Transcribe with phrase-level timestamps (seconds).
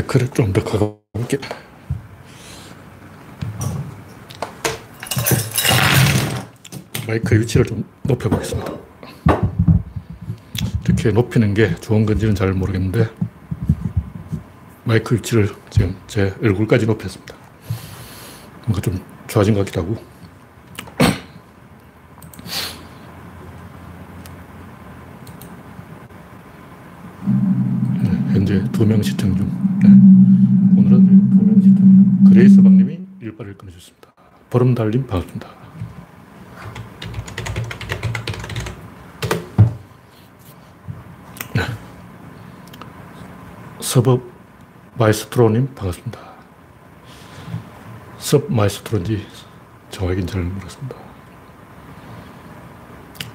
[0.00, 1.38] 마이크를 좀 더 가깝게.
[7.06, 8.72] 마이크 위치를 좀 높여보겠습니다.
[10.84, 13.08] 이렇게 높이는 게 좋은 건지는 잘 모르겠는데,
[14.84, 17.34] 마이크 위치를 지금 제 얼굴까지 높였습니다.
[18.62, 19.96] 뭔가 좀 좋아진 것 같기도 하고.
[28.02, 29.46] 네, 현재 두명 시청 중.
[29.82, 29.90] 네.
[30.80, 32.24] 오늘은 두명 시청.
[32.30, 34.10] 그레이스 박님이 일빠를 끊어주셨습니다.
[34.48, 35.48] 보름달님 반갑습니다.
[41.56, 41.62] 네.
[43.82, 44.18] 서버
[44.94, 46.18] 마이스트로님 반갑습니다.
[48.16, 49.26] 섭 마이스트로인지
[49.90, 50.96] 정확히는 잘 모르겠습니다.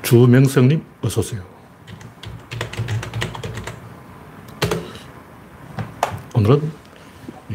[0.02, 1.55] 주명성님 어서오세요.
[6.36, 6.70] 오늘은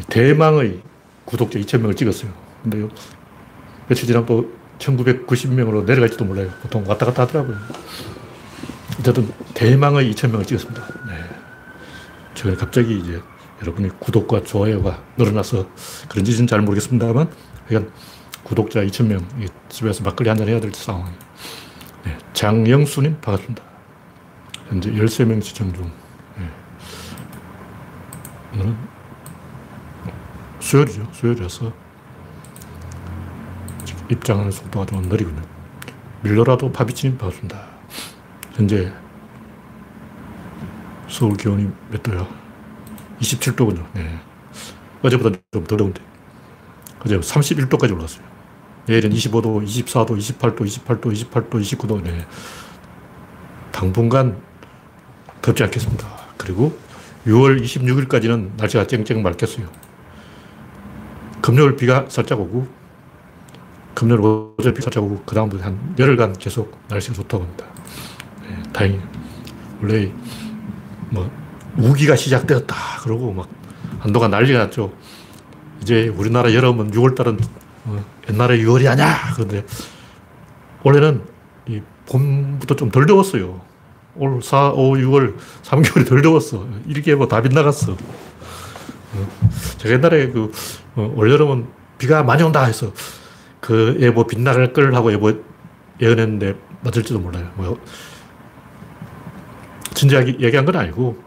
[0.09, 0.81] 대망의
[1.25, 2.33] 구독자 2,000명을 찍었어요.
[2.63, 2.87] 근데
[3.87, 6.49] 며칠 지나면 또 1990명으로 내려갈지도 몰라요.
[6.63, 7.57] 보통 왔다 갔다 하더라고요.
[8.99, 10.81] 어쨌든 대망의 2,000명을 찍었습니다.
[11.07, 11.13] 네.
[12.33, 13.21] 최근에 갑자기 이제
[13.61, 15.69] 여러분이 구독과 좋아요가 늘어나서
[16.09, 17.29] 그런지는 잘 모르겠습니다만,
[17.67, 17.83] 그러
[18.43, 19.23] 구독자 2,000명,
[19.69, 21.19] 집에서 막걸리 한잔 해야 될 상황이에요.
[22.05, 22.17] 네.
[22.33, 23.63] 장영수님, 반갑습니다.
[24.69, 26.00] 현재 13명 시청 중.
[28.53, 28.59] 네.
[28.59, 28.77] 오늘은
[30.59, 31.07] 수요일이죠.
[31.13, 31.71] 수요일이라서
[34.09, 35.41] 입장하는 속도가 좀 느리군요.
[36.21, 37.65] 밀로라도 파비치님 반갑습니다.
[38.53, 38.91] 현재
[41.07, 42.27] 서울 기온이 몇 도야?
[43.19, 43.85] 27도군요.
[43.93, 44.19] 네.
[45.01, 46.01] 어제보다 좀더 더운데.
[47.03, 48.23] 어제 31도까지 올랐어요.
[48.85, 52.03] 내일은 25도, 24도, 28도, 28도, 28도, 29도.
[52.03, 52.25] 네.
[53.71, 54.41] 당분간
[55.41, 56.07] 덥지 않겠습니다.
[56.37, 56.77] 그리고
[57.25, 59.67] 6월 26일까지는 날씨가 쨍쨍 맑겠어요.
[61.41, 62.67] 금요일 비가 살짝 오고,
[63.93, 67.65] 금요일 오전 비 살짝 오고, 그 다음부터 한 열흘간 계속 날씨가 좋다고 합니다.
[68.41, 69.01] 네, 다행이에요.
[69.81, 70.11] 원래,
[71.09, 71.29] 뭐,
[71.77, 72.75] 우기가 시작되었다.
[73.01, 73.49] 그러고 막
[73.99, 74.93] 한동안 난리가 났죠.
[75.81, 77.43] 이제 우리나라 여름은 6월달은
[77.85, 79.33] 어, 옛날에 6월이 아냐.
[79.33, 79.65] 그런데
[80.83, 81.23] 올해는
[81.67, 83.61] 이 봄부터 좀 덜 더웠어요.
[84.15, 86.65] 올 4, 5, 6월 3개월이 덜 더웠어.
[86.87, 87.93] 이렇게 뭐 다 빗나갔어.
[87.93, 89.27] 어,
[89.77, 90.51] 제가 옛날에 그
[90.95, 91.67] 어, 올여름은
[91.97, 92.91] 비가 많이 온다 해서
[93.59, 95.33] 그 예보 빗나갈 걸 하고 예보
[96.01, 97.49] 예언했는데 맞을지도 몰라요.
[97.55, 97.79] 뭐
[99.93, 101.21] 진지하게 얘기한 건 아니고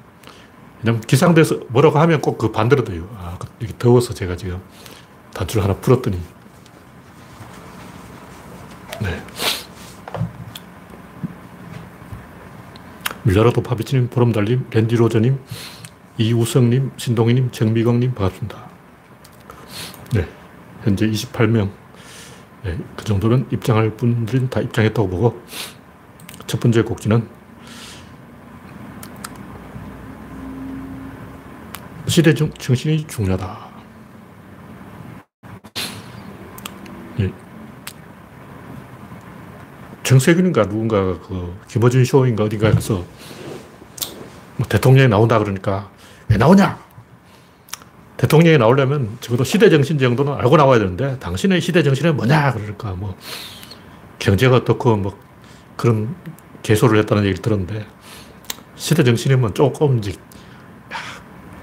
[0.80, 3.08] 그냥 기상돼서 뭐라고 하면 꼭 그 반대로 돼요.
[3.18, 4.60] 아, 이게 더워서 제가 지금
[5.32, 6.18] 단추를 하나 풀었더니.
[9.00, 9.22] 네.
[13.24, 15.38] 밀라라도 파비치님, 보름달님, 랜디로저님,
[16.18, 18.68] 이우성님, 신동희님, 정미경님, 반갑습니다.
[20.12, 20.28] 네.
[20.82, 21.70] 현재 28명.
[22.64, 22.78] 네.
[22.96, 25.42] 그 정도면 입장할 분들은 다 입장했다고 보고,
[26.46, 27.26] 첫 번째 곡지는
[32.06, 33.73] 시대 정신이 중요하다.
[40.14, 43.04] 정세균인가 누군가 그 김어준 쇼인가 어딘가 해서
[44.56, 45.90] 뭐 대통령이 나온다 그러니까
[46.28, 46.78] 왜 나오냐?
[48.16, 52.52] 대통령이 나오려면 적어도 시대 정신 정도는 알고 나와야 되는데 당신의 시대 정신은 뭐냐?
[52.52, 53.16] 그러니까 뭐
[54.20, 55.18] 경제가 어떻고 뭐
[55.76, 56.14] 그런
[56.62, 57.84] 개소를 했다는 얘기를 들었는데
[58.76, 60.12] 시대 정신이면 조금 이제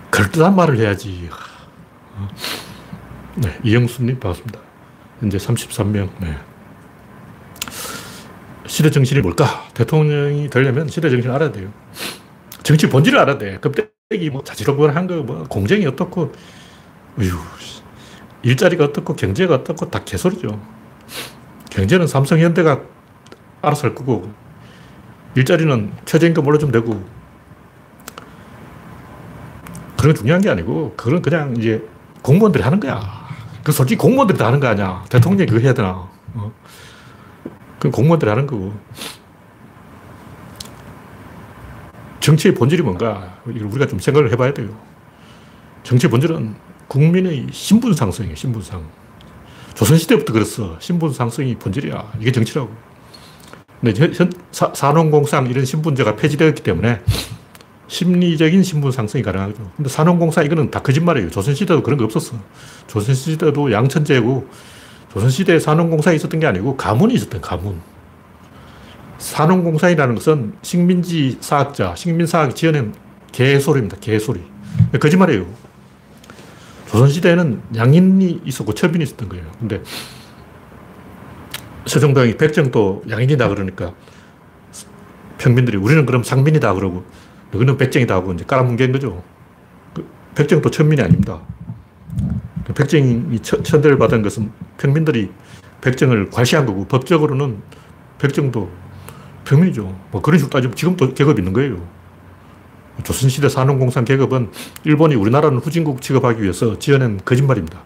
[0.09, 1.29] 그럴듯한 말을 해야지.
[3.35, 4.59] 네, 이영수님 반갑습니다.
[5.21, 6.09] 현재 33명.
[6.19, 6.50] 네.
[8.67, 9.67] 시대 정신이 뭘까?
[9.73, 11.71] 대통령이 되려면 시대 정신을 알아야 돼요.
[12.63, 13.59] 정치 본질을 알아야 돼.
[13.59, 16.31] 껍데기 뭐 자지러한 거, 뭐 공정이 어떻고,
[17.19, 17.37] 어휴,
[18.43, 20.61] 일자리가 어떻고, 경제가 어떻고, 다 개소리죠.
[21.69, 22.81] 경제는 삼성, 현대가
[23.61, 24.31] 알아서 할 거고,
[25.35, 27.03] 일자리는 최저임금 올려주면 되고,
[29.97, 31.87] 그런 게 중요한 게 아니고, 그건 그냥 이제
[32.21, 33.21] 공무원들이 하는 거야.
[33.63, 35.03] 그 솔직히 공무원들이 다 하는 거 아니야.
[35.09, 36.09] 대통령이 그거 해야 되나.
[36.33, 36.51] 어.
[37.81, 38.73] 그 공무원들이 하는 거고.
[42.19, 44.69] 정치의 본질이 뭔가, 이걸 우리가 좀 생각을 해봐야 돼요.
[45.81, 46.53] 정치의 본질은
[46.87, 48.87] 국민의 신분 상승이에요, 신분 상.
[49.73, 50.77] 조선시대부터 그랬어.
[50.79, 52.13] 신분 상승이 본질이야.
[52.19, 52.69] 이게 정치라고.
[53.79, 57.01] 근데 현, 사, 산업공상 이런 신분제가 폐지되었기 때문에
[57.87, 59.71] 심리적인 신분 상승이 가능하죠.
[59.75, 61.31] 근데 산업공사 이거는 다 거짓말이에요.
[61.31, 62.35] 조선시대도 그런 거 없었어.
[62.85, 64.47] 조선시대도 양천제고,
[65.13, 67.79] 조선시대에 산업공사에 있었던 게 아니고 가문이 있었던 가문.
[69.17, 72.93] 산업공사이라는 것은 식민지 사학자, 식민사학이 지어낸
[73.31, 73.97] 개소리입니다.
[73.99, 74.41] 개소리.
[74.99, 75.45] 거짓말이에요.
[76.87, 79.45] 조선시대에는 양인이 있었고 첩인이 있었던 거예요.
[79.59, 79.81] 근데
[81.85, 83.93] 세종대왕이 백정도 양인이다 그러니까
[85.37, 87.03] 평민들이 우리는 그럼 상민이다 그러고
[87.51, 89.23] 너희는 백정이다 하고 이제 깔아뭉갠 거죠.
[89.93, 91.41] 그 백정도 천민이 아닙니다.
[92.65, 95.31] 그 백정이 천대를 받은 것은 평민들이
[95.81, 97.61] 백정을 과시한 거고 법적으로는
[98.19, 98.69] 백정도
[99.45, 99.97] 평민이죠.
[100.11, 101.85] 뭐 그런 식으로 따지면 지금도 계급이 있는 거예요.
[103.03, 104.51] 조선시대 산업공산 계급은
[104.83, 107.79] 일본이 우리나라는 후진국 취급하기 위해서 지어낸 거짓말입니다.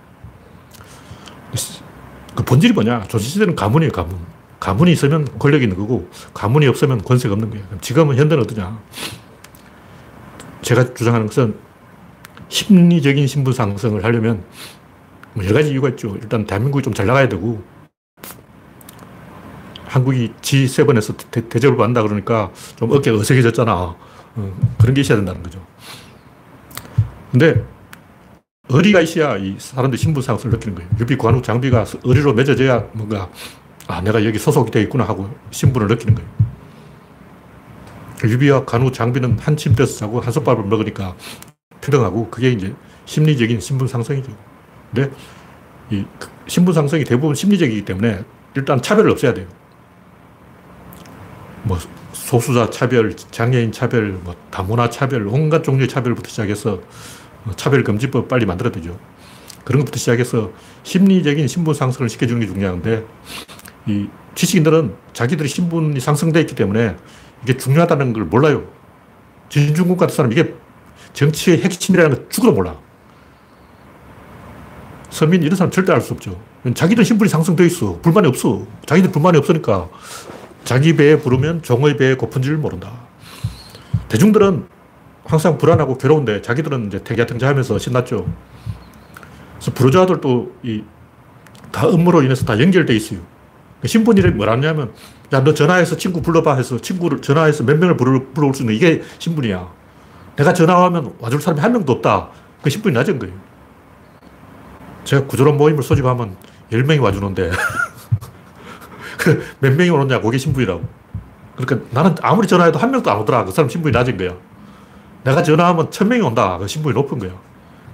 [2.36, 3.04] 그 본질이 뭐냐?
[3.04, 4.18] 조선시대는 가문이에요, 가문.
[4.60, 7.66] 가문이 있으면 권력이 있는 거고, 가문이 없으면 권세가 없는 거예요.
[7.80, 8.78] 지금은 현대는 어떠냐?
[10.62, 11.56] 제가 주장하는 것은
[12.50, 14.44] 심리적인 신분 상승을 하려면
[15.34, 16.16] 뭐 여러 가지 이유가 있죠.
[16.22, 17.62] 일단 대한민국이 좀 잘 나가야 되고,
[19.86, 23.74] 한국이 G7에서 대, 접을 받는다 그러니까 좀 어깨 어색해졌잖아.
[24.38, 25.66] 어, 그런 게 있어야 된다는 거죠.
[27.32, 27.64] 근데
[28.70, 30.90] 어리가 있어야 이 사람들 신분 상승을 느끼는 거예요.
[31.00, 33.30] 유비, 관우, 장비가 어리로 맺어져야 뭔가
[33.88, 36.30] 아, 내가 여기 소속이 되어 있구나 하고 신분을 느끼는 거예요.
[38.24, 41.16] 유비와 간우, 장비는 한 침대에서 자고 한솥밥을 먹으니까
[41.86, 42.74] 평등하고 그게 이제
[43.06, 44.36] 심리적인 신분 상승이죠.
[44.94, 45.12] 근데
[45.92, 46.06] 이
[46.48, 48.24] 신분 상승이 대부분 심리적이기 때문에
[48.56, 49.48] 일단 차별을 없애야 돼요.
[51.64, 51.78] 뭐
[52.14, 56.82] 소수자 차별, 장애인 차별, 뭐 다문화 차별, 온갖 종류의 차별부터 시작해서
[57.56, 58.98] 차별금지법 빨리 만들어야 되죠.
[59.64, 60.52] 그런 것부터 시작해서
[60.84, 63.06] 심리적인 신분 상승을 시켜주는 게 중요한데
[63.88, 66.96] 이 지식인들은 자기들의 신분이 상승되어 있기 때문에
[67.44, 68.68] 이게 중요하다는 걸 몰라요.
[69.50, 70.56] 진중국 같은 사람 이게
[71.16, 72.76] 정치의 핵심이라는 걸 죽어도 몰라.
[75.10, 76.40] 서민 이런 사람 절대 알 수 없죠.
[76.74, 78.00] 자기들 신분이 상승되어 있어.
[78.02, 78.68] 불만이 없어.
[78.86, 79.90] 자기들 불만이 없으니까
[80.64, 82.92] 자기 배에 부르면 종의 배에 고픈 줄 모른다.
[84.10, 84.68] 대중들은
[85.26, 88.28] 항상 불안하고 괴로운데 자기들은 이제 태기야등자하면서 신났죠.
[89.58, 90.84] 그래서 부르주아들도 이
[91.76, 93.20] 다 업무로 인해서 다 연결돼 있어요.
[93.84, 94.94] 신분이 뭐라냐면
[95.34, 99.02] 야 너 전화해서 친구 불러봐 해서 친구를 전화해서 몇 명을 불러, 불러올 수 있는 이게
[99.20, 99.75] 신분이야.
[100.36, 102.30] 내가 전화하면 와줄 사람이 한 명도 없다.
[102.62, 103.34] 그 신분이 낮은 거예요.
[105.04, 106.36] 제가 구조론 모임을 소집하면
[106.72, 107.52] 10명이 와주는데
[109.60, 110.84] 몇 명이 오느냐, 그게 신분이라고.
[111.56, 113.46] 그러니까 나는 아무리 전화해도 한 명도 안 오더라.
[113.46, 114.36] 그 사람 신분이 낮은 거야.
[115.24, 116.58] 내가 전화하면 천 명이 온다.
[116.58, 117.32] 그 신분이 높은 거야.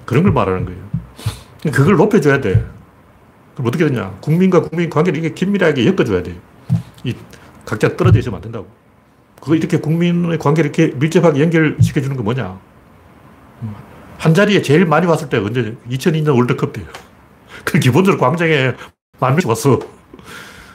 [0.05, 0.81] 그런 걸 말하는 거예요.
[1.71, 2.65] 그걸 높여줘야 돼.
[3.53, 4.17] 그럼 어떻게 되냐.
[4.21, 6.35] 국민과 국민 관계를 이게 긴밀하게 엮어줘야 돼.
[7.03, 7.15] 이
[7.65, 8.67] 각자 떨어져 있으면 안 된다고.
[9.41, 12.59] 그거 이렇게 국민의 관계를 이렇게 밀접하게 연결시켜주는 거 뭐냐.
[14.17, 16.85] 한 자리에 제일 많이 왔을 때 언제 2002년 월드컵 때요.
[17.65, 18.73] 그 기본적으로 광장에
[19.19, 19.79] 만 명씩 왔어.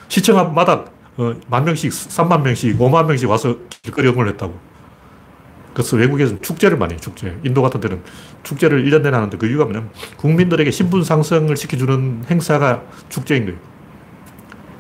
[0.08, 0.84] 시청 앞마다
[1.16, 4.58] 어, 만 명씩, 3만 명씩, 5만 명씩 와서 길거리 응원을 했다고.
[5.72, 7.38] 그래서 외국에서는 축제를 많이 해요, 축제.
[7.44, 8.02] 인도 같은 데는
[8.42, 13.58] 축제를 1년 내내 하는데 그 이유가 뭐냐면 국민들에게 신분 상승을 시켜주는 행사가 축제인 거예요.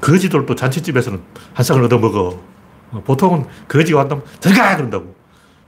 [0.00, 1.20] 거지들도 잔치집에서는
[1.54, 2.55] 한 쌍을 얻어먹어.
[2.92, 4.76] 어, 보통은 거지가 왔다면 들어가!
[4.76, 5.14] 그런다고.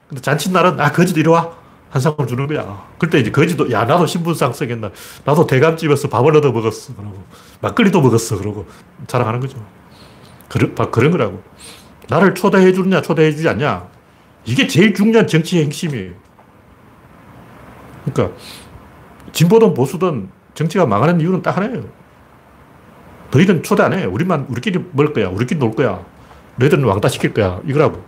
[0.08, 1.56] 근데 잔치날은 아, 거지도 이리 와.
[1.90, 2.86] 한 쌍을 주는 거야.
[2.98, 4.90] 그때 이제 거지도 야, 나도 신분 상승했나.
[5.24, 6.94] 나도 대감집에서 밥을 얻어 먹었어.
[6.94, 7.24] 그러고
[7.62, 8.36] 막걸리도 먹었어.
[8.36, 8.66] 그러고
[9.06, 9.58] 자랑하는 거죠.
[10.48, 11.42] 그런, 그런 거라고.
[12.08, 13.86] 나를 초대해 주느냐, 초대해 주지 않냐.
[14.44, 16.12] 이게 제일 중요한 정치의 핵심이에요.
[18.04, 18.36] 그러니까,
[19.32, 21.84] 진보든 보수든 정치가 망하는 이유는 딱 하나예요.
[23.30, 24.04] 너희는 초대 안 해.
[24.04, 25.28] 우리만, 우리끼리 먹을 거야.
[25.28, 26.04] 우리끼리 놀 거야.
[26.58, 27.60] 너희들은 왕따 시킬 거야.
[27.64, 28.02] 이거라고.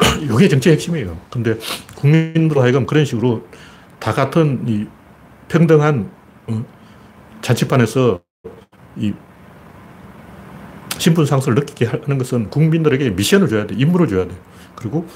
[0.20, 1.16] 이게 정치의 핵심이에요.
[1.30, 1.58] 근데
[1.94, 3.46] 국민으로 하여금 그런 식으로
[3.98, 4.86] 다 같은 이
[5.48, 6.10] 평등한
[6.46, 6.64] 어,
[7.42, 8.20] 잔치판에서
[8.96, 9.12] 이
[10.98, 13.74] 신분 상승을 느끼게 하는 것은 국민들에게 미션을 줘야 돼.
[13.74, 14.34] 임무를 줘야 돼.
[14.74, 15.06] 그리고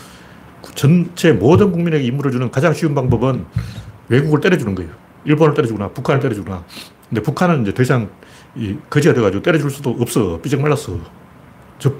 [0.74, 3.44] 전체 모든 국민에게 임무를 주는 가장 쉬운 방법은
[4.08, 4.90] 외국을 때려주는 거예요.
[5.24, 6.64] 일본을 때려주거나 북한을 때려주거나.
[7.08, 8.10] 근데 북한은 이제 더 이상
[8.56, 10.40] 이 거지가 돼가지고 때려줄 수도 없어.
[10.40, 10.98] 삐쩍 말랐어.
[11.78, 11.92] 저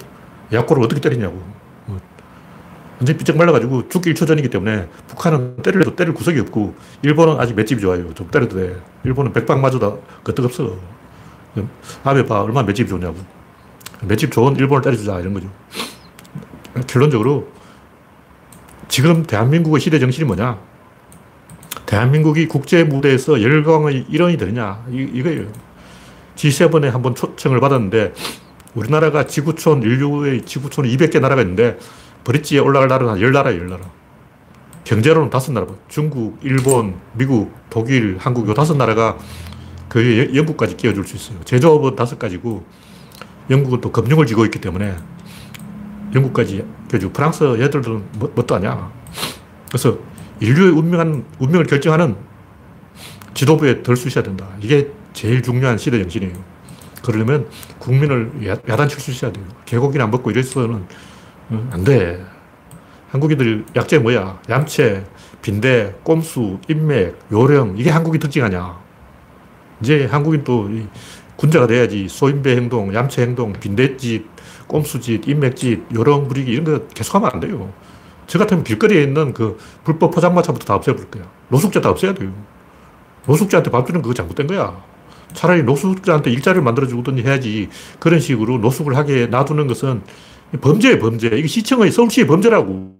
[0.51, 1.41] 약골을 어떻게 때리냐고.
[1.87, 1.99] 어.
[2.99, 7.81] 완전히 삐쩍 말라가지고 죽기 1초 전이기 때문에 북한은 때릴래도 때릴 구석이 없고 일본은 아직 맷집이
[7.81, 8.13] 좋아요.
[8.13, 8.75] 좀 때려도 돼.
[9.03, 10.77] 일본은 백방 맞아도 끄떡없어.
[12.03, 12.41] 아베 봐.
[12.41, 13.17] 얼마나 맷집이 좋냐고.
[14.01, 15.19] 맷집 좋은 일본을 때려주자.
[15.19, 15.49] 이런 거죠.
[16.87, 17.47] 결론적으로
[18.87, 20.59] 지금 대한민국의 시대 정신이 뭐냐?
[21.85, 24.83] 대한민국이 국제 무대에서 열광의 일원이 되느냐?
[24.89, 25.47] 이, 이거예요.
[26.35, 28.13] G7에 한번 초청을 받았는데
[28.75, 31.77] 우리나라가 지구촌, 인류의 지구촌이 200개 나라가 있는데
[32.23, 33.81] 브릿지에 올라갈 나라는 한 10나라, 10나라.
[34.83, 35.67] 경제로는 다섯 나라.
[35.87, 39.17] 중국, 일본, 미국, 독일, 한국 요 다섯 나라가
[39.89, 41.43] 그 영국까지 끼워줄 수 있어요.
[41.45, 42.65] 제조업은 다섯 가지고
[43.49, 44.95] 영국은 또 금융을 쥐고 있기 때문에
[46.13, 48.91] 영국까지 끼워주고 프랑스 얘들은 뭐, 뭣도 아니야.
[49.69, 49.97] 그래서
[50.39, 52.15] 인류의 운명한, 운명을 결정하는
[53.33, 54.47] 지도부에 덜 쑤셔야 된다.
[54.61, 56.33] 이게 제일 중요한 시대 정신이에요.
[57.01, 57.47] 그러려면
[57.79, 59.45] 국민을 야단칠 수 있어야 돼요.
[59.65, 60.85] 개고기나 먹고 이래서는
[61.49, 62.23] 어, 안 돼.
[63.11, 64.41] 한국인들 약재 뭐야?
[64.49, 65.05] 얌체,
[65.41, 67.75] 빈대, 꼼수, 인맥, 요령.
[67.77, 68.77] 이게 한국인 특징 아니야.
[69.81, 70.69] 이제 한국인 또
[71.37, 74.25] 군자가 돼야지 소인배 행동, 얌체 행동, 빈대짓,
[74.67, 77.71] 꼼수짓, 인맥짓, 요령 부리기 이런 거 계속하면 안 돼요.
[78.27, 81.23] 저 같으면 길거리에 있는 그 불법 포장마차부터 다 없애버릴 거야.
[81.47, 82.33] 노숙자 다 없애야 돼요.
[83.27, 84.94] 노숙자한테 밥 주는 그거 잘못된 거야.
[85.35, 90.01] 차라리 노숙자한테 일자리를 만들어주든지 해야지 그런 식으로 노숙을 하게 놔두는 것은
[90.61, 91.27] 범죄예요, 범죄.
[91.27, 92.97] 이게 시청의 서울시의 범죄라고.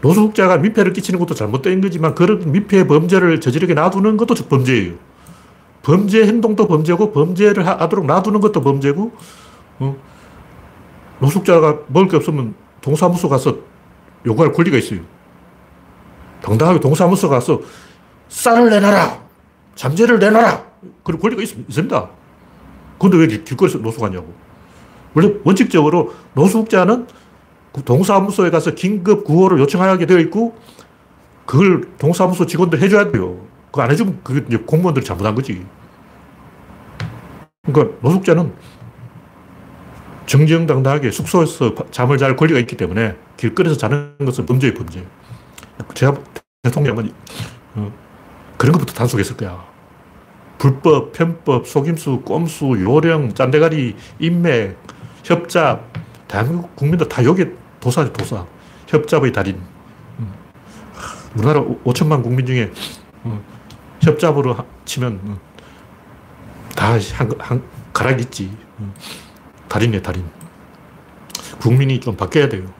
[0.00, 4.94] 노숙자가 민폐를 끼치는 것도 잘못된 거지만 그런 민폐 범죄를 저지르게 놔두는 것도 범죄예요.
[5.82, 9.12] 범죄 행동도 범죄고 범죄를 하도록 놔두는 것도 범죄고
[9.80, 9.96] 어?
[11.20, 13.58] 노숙자가 먹을 게 없으면 동사무소 가서
[14.26, 15.00] 요구할 권리가 있어요.
[16.42, 17.60] 당당하게 동사무소 가서
[18.28, 19.22] 쌀을 내놔라!
[19.74, 20.73] 잠재를 내놔라!
[21.02, 22.08] 그런 권리가 있, 습니다
[22.98, 24.32] 근데 왜 길거리에서 노숙하냐고.
[25.14, 27.06] 원래 원칙적으로 노숙자는
[27.84, 30.56] 동사무소에 가서 긴급 구호를 요청하게 되어 있고
[31.46, 33.38] 그걸 동사무소 직원들 해줘야 돼요.
[33.66, 35.64] 그거 안 해주면 그게 공무원들이 잘못한 거지.
[37.66, 38.52] 그러니까 노숙자는
[40.26, 45.04] 정정당당하게 숙소에서 잠을 잘 권리가 있기 때문에 길거리에서 자는 것은 범죄의 범죄.
[45.94, 46.16] 제가
[46.62, 47.12] 대통령은
[47.74, 47.92] 어,
[48.56, 49.73] 그런 것부터 단속했을 거야.
[50.58, 54.78] 불법, 편법, 속임수, 꼼수, 요령, 짠대가리, 인맥,
[55.24, 55.92] 협잡,
[56.28, 58.46] 대한민국 국민들 다 여기에 도사죠, 도사.
[58.86, 59.60] 협잡의 달인.
[60.18, 60.32] 음.
[61.34, 62.72] 우리나라 5천만 국민 중에
[63.24, 63.42] 어,
[64.00, 65.38] 협잡으로 치면 어,
[66.74, 68.56] 다 한, 한, 가락 있지.
[69.68, 70.24] 달인이에 달인.
[71.60, 72.72] 국민이 좀 바뀌어야 돼요.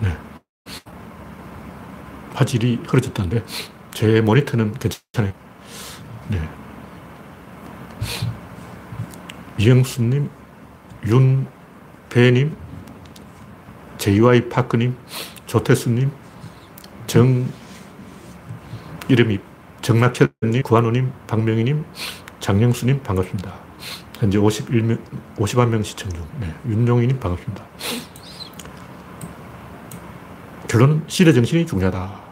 [0.00, 0.16] 네.
[2.34, 3.44] 화질이 흐려졌다는데,
[3.92, 5.45] 제 모니터는 괜찮아요.
[6.28, 6.40] 네.
[9.58, 10.28] 이영수님,
[11.06, 12.56] 윤배님,
[13.98, 14.96] JY 파크님,
[15.46, 16.10] 조태수님,
[17.06, 17.48] 정,
[19.08, 19.38] 이름이
[19.82, 21.84] 정낙현님, 구한호님, 박명희님,
[22.40, 23.54] 장영수님 반갑습니다.
[24.18, 24.98] 현재 51명,
[25.36, 26.26] 51명 시청 중.
[26.40, 26.52] 네.
[26.66, 27.64] 윤용희님 반갑습니다.
[30.68, 32.25] 결론은 시대 정신이 중요하다.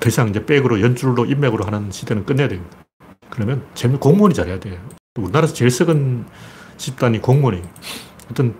[0.00, 2.76] 더 이상 이제 백으로 연줄로 인맥으로 하는 시대는 끝내야 됩니다.
[3.30, 4.78] 그러면 재미 공무원이 잘해야 돼요.
[5.16, 6.24] 우리나라에서 제일 썩은
[6.76, 7.62] 집단이 공무원이
[8.30, 8.54] 어떤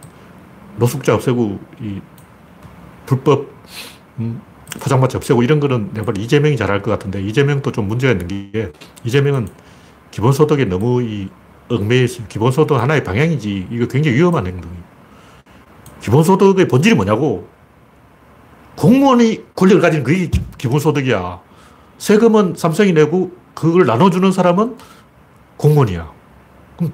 [0.77, 2.01] 노숙자 없애고 이
[3.07, 3.49] 불법
[4.19, 4.41] 음,
[4.81, 8.73] 포장마차 없애고 이런 거는 내가 봐도 이재명이 잘할 것 같은데 이재명도 좀 문제가 있는 게
[9.05, 9.49] 이재명은
[10.11, 11.29] 기본소득에 너무 이
[11.69, 12.27] 얽매여 있어요.
[12.29, 14.83] 기본소득 하나의 방향이지 이거 굉장히 위험한 행동이에요.
[16.01, 17.49] 기본소득의 본질이 뭐냐고
[18.79, 21.41] 공무원이 권력을 가진 그게 기본소득이야.
[21.99, 24.77] 세금은 삼성이 내고 그걸 나눠주는 사람은
[25.57, 26.09] 공무원이야.
[26.77, 26.93] 그럼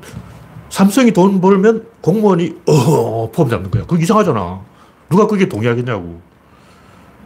[0.71, 3.83] 삼성이 돈 벌면 공무원이 어 포함 잡는 거야.
[3.83, 4.63] 그거 이상하잖아.
[5.11, 6.23] 누가 그게 동의하겠냐고.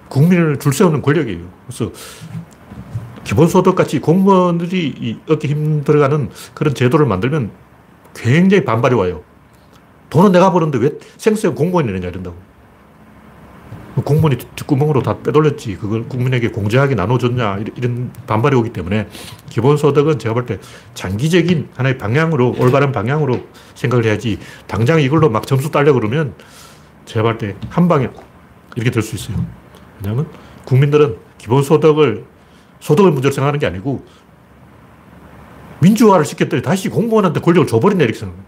[0.08, 1.46] 국민을 줄 세우는 권력이에요.
[1.68, 1.92] 그래서
[3.22, 7.52] 기본소득 같이 공무원들이 얻기 힘들어가는 그런 제도를 만들면
[8.16, 9.22] 굉장히 반발이 와요.
[10.10, 12.48] 돈은 내가 버는데 왜 생수형 공무원이 내냐 이런다고.
[14.02, 15.76] 공무원이 뒷구멍으로 다 빼돌렸지.
[15.76, 17.59] 그걸 국민에게 공정하게 나눠줬냐.
[17.76, 19.09] 이런 반발이 오기 때문에
[19.50, 20.59] 기본소득은 제가 볼 때
[20.95, 23.40] 장기적인 하나의 방향으로, 올바른 방향으로
[23.75, 26.35] 생각을 해야지 당장 이걸로 막 점수 딸려 그러면
[27.07, 28.09] 제가 볼 때 한 방에
[28.76, 29.45] 이렇게 될 수 있어요.
[30.00, 30.28] 왜냐하면
[30.64, 32.25] 국민들은 기본소득을
[32.81, 34.05] 소득을 문제로 생각하는 게 아니고
[35.81, 38.45] 민주화를 시켰더니 다시 공무원한테 권력을 줘버린다 이렇게 생각해요.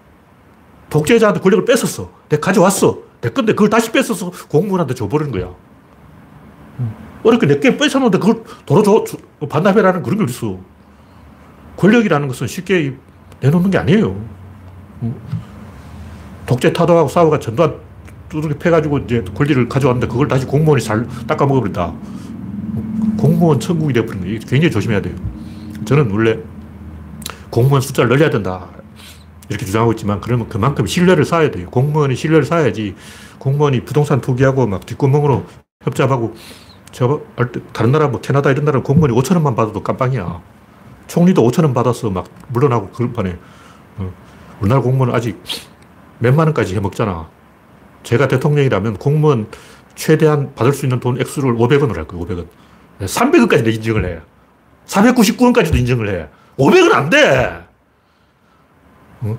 [0.91, 2.11] 독재자한테 권력을 뺏었어.
[2.29, 3.10] 내가 가져왔어.
[3.21, 5.55] 내 건데 그걸 다시 뺏어서 공무원한테 줘버리는 거야.
[7.23, 10.59] 어렵게 내게 뺏었는데 그걸 도로 줘, 반납해라는 그런 게 어딨어.
[11.77, 12.95] 권력이라는 것은 쉽게
[13.41, 14.17] 내놓는 게 아니에요.
[16.47, 17.77] 독재 타도하고 싸우가 전두환
[18.29, 21.93] 두둑이 패가지고 이제 권리를 가져왔는데 그걸 다시 공무원이 잘 닦아 먹어버린다.
[23.19, 24.39] 공무원 천국이 되어버린 거예요.
[24.41, 25.15] 굉장히 조심해야 돼요.
[25.85, 26.39] 저는 원래
[27.51, 28.67] 공무원 숫자를 늘려야 된다.
[29.51, 31.69] 이렇게 주장하고 있지만 그러면 그만큼 신뢰를 쌓아야 돼요.
[31.71, 32.95] 공무원이 신뢰를 쌓아야지
[33.39, 35.45] 공무원이 부동산 투기하고 막 뒷구멍으로
[35.83, 36.35] 협잡하고
[36.93, 37.21] 저
[37.73, 40.41] 다른 나라 뭐 캐나다 이런 나라 공무원이 5천 원만 받아도 깜빵이야.
[41.09, 43.37] 총리도 5천 원 받아서 막 물러나고 그런 판에
[43.99, 44.13] 어.
[44.61, 45.43] 우리나라 공무원은 아직
[46.21, 47.29] 몇만 원까지 해먹잖아.
[48.05, 49.49] 제가 대통령이라면 공무원
[49.97, 52.47] 최대한 받을 수 있는 돈 액수를 500원을 할 거예요, 500원.
[53.01, 54.21] 300원까지 인정을 해.
[54.87, 56.29] 499원까지도 인정을 해.
[56.57, 57.60] 500원 안 돼!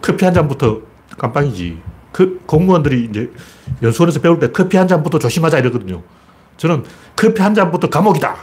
[0.01, 0.81] 커피 한 잔부터
[1.17, 1.81] 깜빵이지.
[2.11, 3.31] 그 공무원들이 이제
[3.81, 6.03] 연수원에서 배울 때 커피 한 잔부터 조심하자 이러거든요.
[6.57, 6.83] 저는
[7.15, 8.35] 커피 한 잔부터 감옥이다.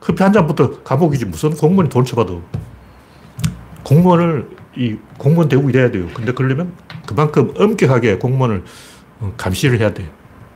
[0.00, 2.32] 커피 한 잔부터 감옥이지 무슨 공무원이 돈 쳐받아.
[3.82, 6.06] 공무원을 이 공무원 대우 이래야 돼요.
[6.14, 6.72] 근데 그러려면
[7.06, 8.64] 그만큼 엄격하게 공무원을
[9.20, 10.08] 어, 감시를 해야 돼요.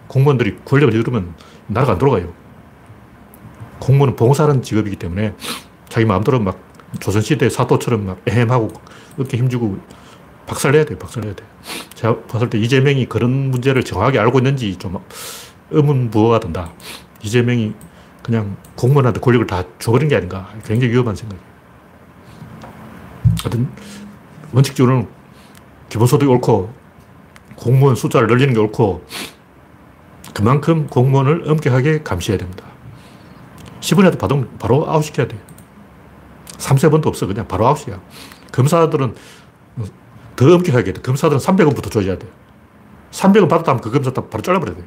[0.06, 1.34] 공무원들이 권력을 잃으면
[1.66, 2.32] 나라가 안 돌아가요.
[3.80, 5.34] 공무원은 봉사하는 직업이기 때문에
[5.88, 6.58] 자기 마음대로 막
[7.00, 8.72] 조선시대 사도처럼 막 애헴하고
[9.18, 9.78] 어깨 힘주고
[10.46, 10.98] 박살내야 돼요.
[10.98, 11.48] 박살내야 돼요.
[11.94, 14.98] 제가 봤을 때 이재명이 그런 문제를 정확하게 알고 있는지 좀
[15.70, 16.72] 의문부호가 든다.
[17.22, 17.74] 이재명이
[18.22, 20.50] 그냥 공무원한테 권력을 다 줘버린 게 아닌가.
[20.64, 21.54] 굉장히 위험한 생각이에요.
[23.42, 23.68] 하여튼,
[24.52, 25.08] 원칙적으로는
[25.90, 26.72] 기본소득이 옳고,
[27.56, 29.04] 공무원 숫자를 늘리는 게 옳고,
[30.32, 32.64] 그만큼 공무원을 엄격하게 감시해야 됩니다.
[33.80, 35.40] 10원이라도 받으면 바로 아웃시켜야 돼요.
[36.56, 37.26] 3, 세번도 없어.
[37.26, 38.00] 그냥 바로 아웃이야.
[38.54, 39.14] 검사들은
[40.36, 41.02] 더 엄격하게 돼.
[41.02, 42.26] 검사들은 300원부터 줘야 돼.
[43.10, 44.84] 300원 받았다면 그 검사 바로 잘라버려야 돼.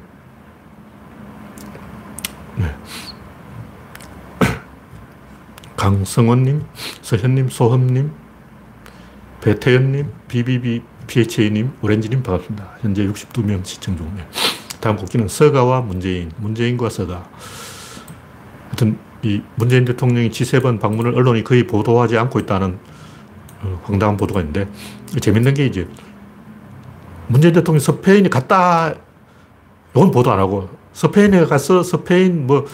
[2.56, 2.74] 네.
[5.76, 6.64] 강성원님,
[7.02, 8.12] 서현님, 소흠님,
[9.42, 12.76] 배태현님, BBB, PHA님, 오렌지님 반갑습니다.
[12.80, 14.26] 현재 62명 시청 중이에요.
[14.80, 17.28] 다음 곡기는 서가와 문재인, 문재인과 서가.
[18.66, 22.97] 하여튼 이 문재인 대통령이 G7 방문을 언론이 거의 보도하지 않고 있다는 어,
[23.82, 24.68] 황당한 보도가 있는데
[25.20, 25.88] 재밌는 게 이제
[27.26, 28.94] 문재인 대통령이 스페인에 갔다
[29.94, 32.66] 이건 보도 안 하고 스페인에 가서 스페인 뭐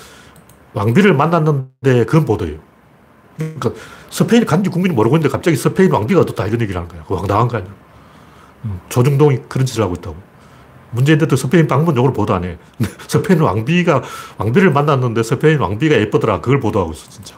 [0.74, 2.58] 왕비를 만났는데 그건 보도예요.
[3.36, 3.70] 그러니까
[4.10, 7.04] 스페인 간지 국민이 모르고 있는데 갑자기 스페인 왕비가 어떻다 이런 얘기를 하는 거야.
[7.04, 7.70] 그 황당한 거 아니야.
[8.64, 10.16] 음, 조중동이 그런 짓을 하고 있다고.
[10.90, 12.56] 문재인 대통령 스페인 방문 요걸 보도 안 해.
[13.08, 14.02] 스페인 왕비가,
[14.38, 16.40] 왕비를 만났는데 스페인 왕비가 예쁘더라.
[16.40, 17.36] 그걸 보도하고 있어, 진짜.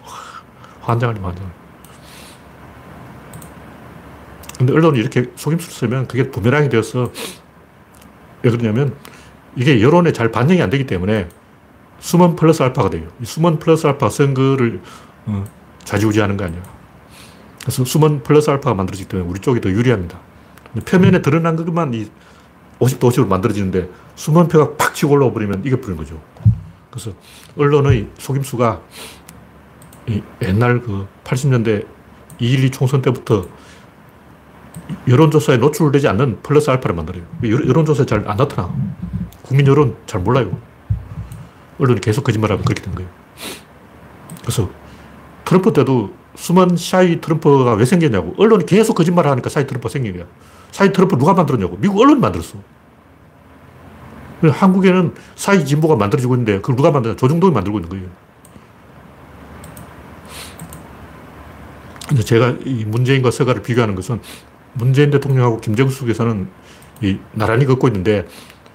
[0.83, 1.51] 환장하니 환장.
[4.59, 7.13] 근데 언론이 이렇게 속임수를 쓰면 그게 부메랑이 되어서
[8.43, 8.95] 왜 그러냐면
[9.55, 11.29] 이게 여론에 잘 반영이 안 되기 때문에
[11.99, 13.09] 수먼 플러스 알파가 돼요.
[13.21, 14.81] 이 수먼 플러스 알파 선거를
[15.27, 15.45] 어,
[15.85, 16.63] 좌지우지하는 거 아니야.
[17.61, 20.19] 그래서 수먼 플러스 알파가 만들어지기 때문에 우리 쪽이 더 유리합니다.
[20.85, 22.09] 표면에 드러난 것만 이
[22.79, 26.21] 50도 50으로 만들어지는데 숨은 표가 팍 치고 올라와 버리면 이겨버리는 거죠.
[26.91, 27.13] 그래서
[27.57, 28.81] 언론의 속임수가
[30.43, 31.87] 옛날 그 80년대
[32.41, 33.47] 2.12 총선 때부터
[35.09, 37.25] 여론조사에 노출되지 않는 플러스 알파를 만들어요.
[37.43, 38.75] 여론조사에 잘 안 나타나.
[39.43, 40.59] 국민 여론 잘 몰라요.
[41.79, 43.09] 언론이 계속 거짓말하면 그렇게 된 거예요.
[44.41, 44.71] 그래서
[45.45, 48.35] 트럼프 때도 수많은 shy 트럼프가 왜 생겼냐고.
[48.39, 50.27] 언론이 계속 거짓말을 하니까 shy 트럼프가 생긴 거야.
[50.73, 51.77] shy 트럼프 누가 만들었냐고.
[51.79, 52.59] 미국 언론이 만들었어.
[54.43, 57.17] 한국에는 shy 진보가 만들어지고 있는데 그걸 누가 만들었냐.
[57.17, 58.07] 조중동이 만들고 있는 거예요.
[62.09, 64.21] 근데 제가 이 문재인과 스가를 비교하는 것은
[64.77, 66.49] 문재인 대통령하고 김정숙 여사는
[67.03, 68.27] 이 나란히 걷고 있는데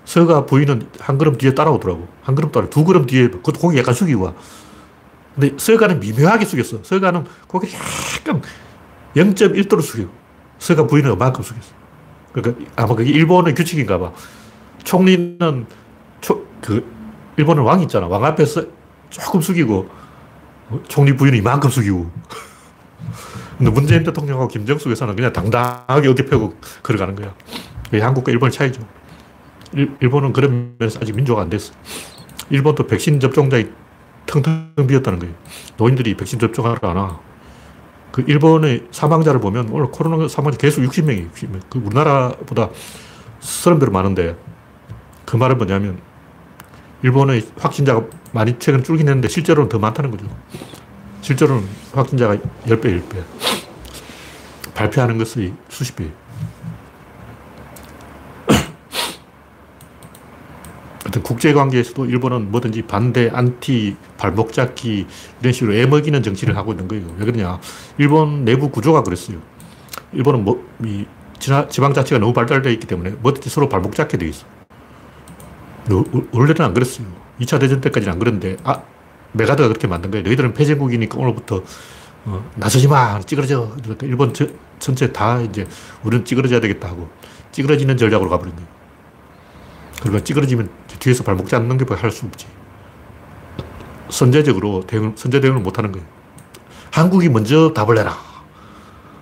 [0.05, 2.07] 스가 부인은 한 걸음 뒤에 따라오더라고.
[2.21, 4.33] 한 걸음 따라 두 걸음 뒤에 그것도 고개 약간 숙이고 와.
[5.35, 6.79] 근데 서가는 미묘하게 숙였어.
[6.83, 7.73] 서가는 고개를
[8.19, 8.41] 약간
[9.15, 10.07] 0.1도로 숙여.
[10.59, 11.69] 서가 부인은 그만큼 숙였어.
[12.33, 14.11] 그러니까 아마 그게 일본의 규칙인가 봐.
[14.83, 15.65] 총리는
[16.19, 16.85] 초, 그
[17.37, 18.07] 일본은 왕 있잖아.
[18.07, 18.65] 왕 앞에서
[19.09, 19.89] 조금 숙이고
[20.87, 22.11] 총리 부인은 이만큼 숙이고.
[23.61, 27.35] 근데 문재인 대통령하고 김정숙 여사는 그냥 당당하게 어깨 펴고 걸어가는 거야.
[27.85, 28.81] 그게 한국과 일본의 차이죠.
[29.73, 31.71] 일, 일본은 그런 면에서 아직 민주화가 안 됐어.
[32.49, 33.69] 일본도 백신 접종자이
[34.25, 35.35] 텅텅 비었다는 거예요.
[35.77, 37.19] 노인들이 백신 접종하러 안 와.
[38.11, 41.61] 그 일본의 사망자를 보면 오늘 코로나 사망자 계속 60명이 60명.
[41.69, 42.69] 그 우리나라보다
[43.41, 44.37] 사람들은 많은데
[45.27, 45.99] 그 말은 뭐냐면
[47.03, 50.25] 일본의 확진자가 많이 최근 줄긴 했는데 실제로는 더 많다는 거죠.
[51.21, 53.50] 실제로는 확진자가 10배, 10배.
[54.73, 56.11] 발표하는 것이 수십 배.
[61.07, 65.07] 어떤 국제관계에서도 일본은 뭐든지 반대, 안티, 발목 잡기
[65.41, 67.05] 이런 식으로 애먹이는 정치를 하고 있는 거예요.
[67.17, 67.59] 왜 그러냐.
[67.97, 69.39] 일본 내부 구조가 그랬어요.
[70.13, 71.05] 일본은 뭐, 이
[71.39, 74.45] 지방자치가 너무 발달되어 있기 때문에 뭐든지 서로 발목 잡게 돼 있어.
[76.31, 77.07] 원래는 안 그랬어요.
[77.41, 78.83] 2차 대전 때까지는 안 그랬는데, 아,
[79.33, 80.23] 맥아더가 그렇게 만든 거예요.
[80.23, 81.63] 너희들은 폐쇄국이니까 오늘부터
[82.25, 83.19] 어, 나서지 마!
[83.21, 83.71] 찌그러져!
[83.81, 84.47] 그러니까 일본 저,
[84.79, 85.67] 전체 다 이제
[86.03, 87.09] 우리는 찌그러져야 되겠다 하고
[87.51, 88.67] 찌그러지는 전략으로 가버린 거예요.
[90.01, 92.47] 그러니까 찌그러지면 뒤에서 발목 잡는 게 할 수 없지.
[94.09, 96.05] 선제적으로 대응, 선제 대응을 못 하는 거예요.
[96.91, 98.17] 한국이 먼저 답을 내라.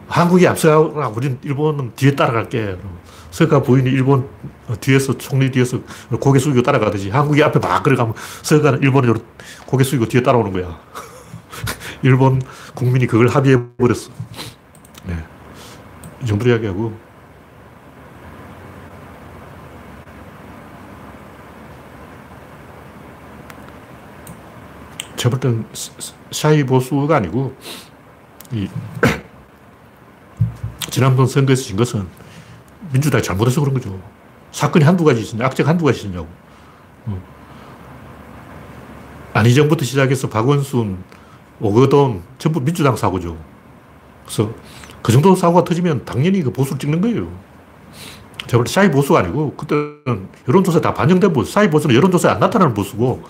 [0.08, 1.10] 한국이 앞서가라.
[1.10, 2.78] 우린 일본은 뒤에 따라갈게.
[3.30, 4.28] 서가 부인이 일본
[4.82, 5.80] 뒤에서, 총리 뒤에서
[6.20, 9.14] 고개 숙이고 따라가듯이 한국이 앞에 막 걸어가면 서가는 일본이
[9.68, 10.80] 고개 숙이고 뒤에 따라오는 거야.
[12.02, 12.42] 일본
[12.74, 14.12] 국민이 그걸 합의해버렸어.
[15.06, 15.14] 네.
[15.14, 15.26] 예.
[16.24, 17.10] 이 정도로 이야기하고.
[25.16, 25.66] 제가 볼땐
[26.32, 27.54] 샤이 보수가 아니고,
[28.54, 28.70] 이,
[30.90, 32.08] 지난번 선거에서 진 것은
[32.94, 34.00] 민주당이 잘못해서 그런 거죠.
[34.54, 36.28] 사건이 한두 가지 있냐, 악재가 한두 가지 있냐고.
[39.34, 39.86] 안희정부터 어.
[39.86, 41.04] 시작해서 박원순,
[41.62, 43.38] 오거돈, 전부 민주당 사고죠.
[44.26, 44.52] 그래서
[45.02, 47.28] 그 정도 사고가 터지면 당연히 그 보수를 찍는 거예요.
[48.48, 51.52] 제가 shy 보수가 아니고, 그때는 여론조사에 다 반영된 보수.
[51.52, 53.24] shy 보수는 여론조사에 안 나타나는 보수고,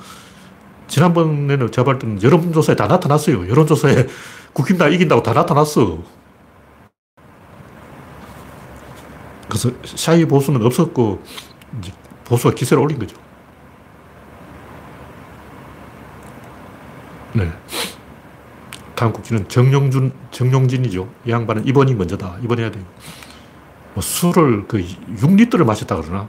[0.87, 3.47] 지난번에는 제가 볼 때는 여론조사에 다 나타났어요.
[3.49, 4.07] 여론조사에
[4.53, 5.99] 국힘당 이긴다고 다 나타났어.
[9.47, 11.21] 그래서 shy 보수는 없었고,
[12.25, 13.17] 보수가 기세를 올린 거죠.
[17.33, 17.51] 네.
[18.99, 21.07] 다음 국기는 정용준, 정용진이죠.
[21.25, 22.35] 이 양반은 입원이 먼저다.
[22.43, 22.83] 입원해야 돼요.
[23.93, 24.85] 뭐 술을 그
[25.15, 26.27] 6리터를 마셨다 그러나?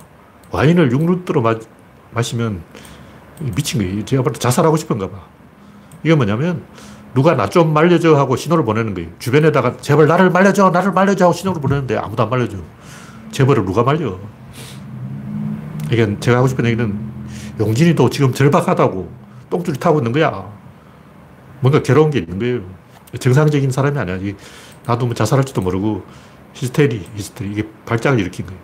[0.52, 1.56] 와인을 6리터로 마,
[2.12, 2.62] 마시면
[3.56, 4.04] 미친 거예요.
[4.04, 5.18] 제가 볼 때 자살하고 싶은가 봐.
[6.04, 6.62] 이게 뭐냐면,
[7.12, 9.09] 누가 나 좀 말려줘 하고 신호를 보내는 거예요.
[9.18, 12.56] 주변에다가 제발 나를 말려줘, 나를 말려줘 하고 신호를 보내는데 아무도 안 말려줘.
[13.33, 14.16] 제발을 누가 말려.
[15.90, 16.96] 이게 제가 하고 싶은 얘기는
[17.59, 19.11] 용진이도 지금 절박하다고
[19.50, 20.60] 똥줄이 타고 있는 거야.
[21.61, 22.62] 뭔가 괴로운 게 있는 거예요.
[23.18, 24.18] 정상적인 사람이 아니야.
[24.87, 26.05] 나도 뭐 자살할지도 모르고
[26.55, 27.53] 히스테리, 히스테리.
[27.53, 28.61] 이게 발작을 일으킨 거예요.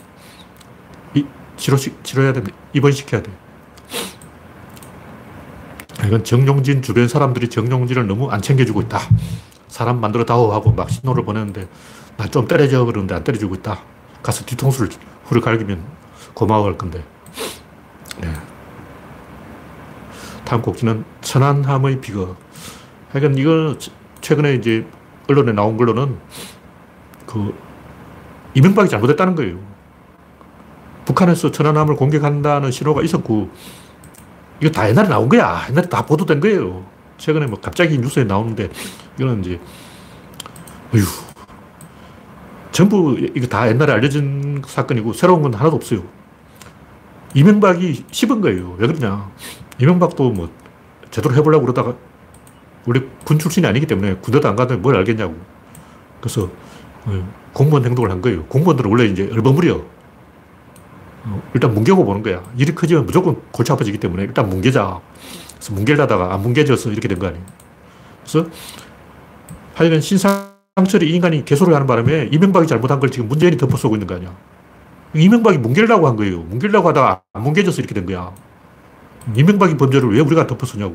[1.15, 2.57] 이, 치료, 치료해야 됩니다.
[2.73, 3.31] 입원시켜야 돼.
[6.05, 9.01] 이건 정용진 주변 사람들이 정용진을 너무 안 챙겨주고 있다.
[9.69, 11.69] 사람 만들어 다오 하고 막 신호를 보내는데
[12.17, 13.81] 나좀 때려줘 그러는데 안 때려주고 있다.
[14.23, 14.91] 가서 뒤통수를
[15.25, 15.85] 후를 갈기면
[16.35, 17.05] 고마워할 건데.
[18.21, 18.33] 네.
[20.45, 22.37] 다음 곡지는 천안함의 비극.
[23.12, 23.77] 하여간 이거
[24.21, 24.87] 최근에 이제
[25.29, 26.19] 언론에 나온 걸로는
[27.27, 27.55] 그
[28.55, 29.59] 이명박이 잘못했다는 거예요.
[31.05, 33.51] 북한에서 천안함을 공격한다는 신호가 있었고
[34.61, 35.66] 이거 다 옛날에 나온 거야.
[35.71, 36.85] 옛날에 다 보도된 거예요.
[37.19, 38.71] 최근에 뭐 갑자기 뉴스에 나오는데
[39.16, 39.61] 이거는 이제
[40.95, 41.05] 어휴
[42.73, 46.03] 전부 이거 다 옛날에 알려진 사건이고 새로운 건 하나도 없어요.
[47.35, 48.77] 이명박이 씹은 거예요.
[48.79, 49.31] 왜 그러냐.
[49.79, 50.51] 이명박도 뭐
[51.11, 51.95] 제대로 해보려고 그러다가
[52.87, 55.35] 원래 군 출신이 아니기 때문에 군대도 안 가도 뭘 알겠냐고.
[56.20, 56.51] 그래서
[57.05, 58.44] 어, 공무원 행동을 한 거예요.
[58.46, 59.83] 공무원들은 원래 이제 얼버무려.
[61.25, 62.42] 어, 일단 뭉개고 보는 거야.
[62.57, 65.01] 일이 커지면 무조건 골치 아파지기 때문에 일단 뭉개자.
[65.55, 67.44] 그래서 뭉개려다가 안 뭉개져서 이렇게 된 거 아니에요.
[68.22, 68.49] 그래서
[69.75, 74.35] 하여간 신상철이 인간이 개소를 하는 바람에 이명박이 잘못한 걸 지금 문재인이 덮어쓰고 있는 거 아니야.
[75.14, 76.40] 이명박이 뭉개려고 한 거예요.
[76.40, 78.33] 뭉개려고 하다가 안 뭉개져서 이렇게 된 거야.
[79.35, 80.94] 이명박이 범죄를 왜 우리가 덮어쓰냐고.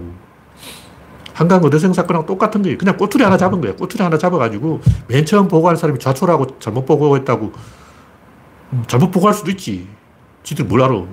[1.34, 2.78] 한강 어대생 사건하고 똑같은 거예요.
[2.78, 3.76] 그냥 꼬투리 하나 잡은 거예요.
[3.76, 7.52] 꼬투리 하나 잡아가지고 맨 처음 보고한 사람이 좌초라고 잘못 보고했다고
[8.74, 9.88] 음, 잘못 보고할 수도 있지.
[10.44, 11.04] 지들 뭘 알아.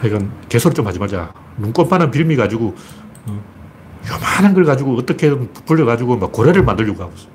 [0.00, 1.32] 하여간 개소리 좀 하지 말자.
[1.58, 2.74] 눈꽃만한 빌미 가지고
[3.26, 3.42] 어,
[4.10, 7.28] 요만한 걸 가지고 어떻게든 부풀려가지고 막 고래를 만들려고 하고 있어.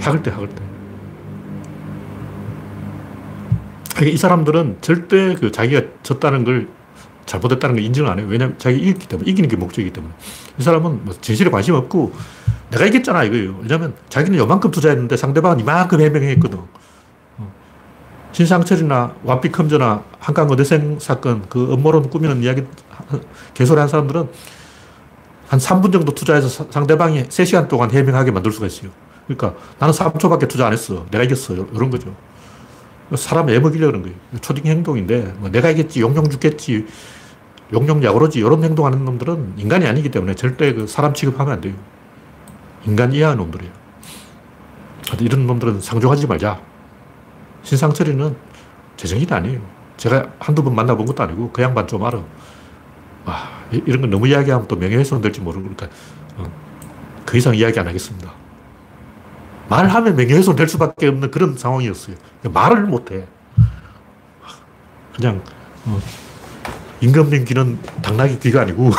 [0.00, 0.62] 학을 때, 학을 때.
[4.10, 6.68] 이 사람들은 절대 그 자기가 졌다는 걸
[7.26, 8.26] 잘못했다는 걸 인정을 안 해요.
[8.28, 10.12] 왜냐면 자기 이겼기 때문에, 이기는 게 목적이기 때문에.
[10.58, 12.12] 이 사람은 뭐 진실에 관심 없고,
[12.70, 13.58] 내가 이겼잖아, 이거예요.
[13.62, 16.58] 왜냐면 자기는 요만큼 투자했는데 상대방은 이만큼 해명했거든.
[17.38, 17.52] 어.
[18.32, 22.64] 신상철이나 완피컴저나 한강 어대생 사건, 그 음모론 꾸미는 이야기,
[23.54, 24.28] 개소리 한 사람들은
[25.46, 28.90] 한 3분 정도 투자해서 상대방이 3시간 동안 해명하게 만들 수가 있어요.
[29.26, 31.06] 그러니까 나는 3초밖에 투자 안 했어.
[31.10, 31.54] 내가 이겼어.
[31.54, 32.14] 이런 거죠.
[33.16, 34.16] 사람 애먹이려고 그런 거예요.
[34.40, 36.86] 초딩 행동인데, 뭐 내가 이겼지, 용용 죽겠지,
[37.74, 41.74] 용용 약오로지, 이런 행동하는 놈들은 인간이 아니기 때문에 절대 그 사람 취급하면 안 돼요.
[42.86, 43.72] 인간 이하의 놈들이에요.
[45.20, 46.60] 이런 놈들은 상종하지 말자.
[47.62, 48.36] 신상철이는
[48.96, 49.60] 재정인이 아니에요.
[49.96, 52.22] 제가 한두 번 만나본 것도 아니고 그 양반 좀 알아.
[53.24, 55.88] 와, 이런 건 너무 이야기하면 또 명예훼손 될지 모르니까
[56.36, 56.50] 어,
[57.24, 58.32] 그 이상 이야기 안 하겠습니다.
[59.68, 62.16] 말하면 명예훼손 될 수밖에 없는 그런 상황이었어요.
[62.42, 63.26] 말을 못해.
[65.16, 65.42] 그냥
[65.86, 65.98] 어,
[67.00, 68.90] 임금님 귀는 당나귀 귀가 아니고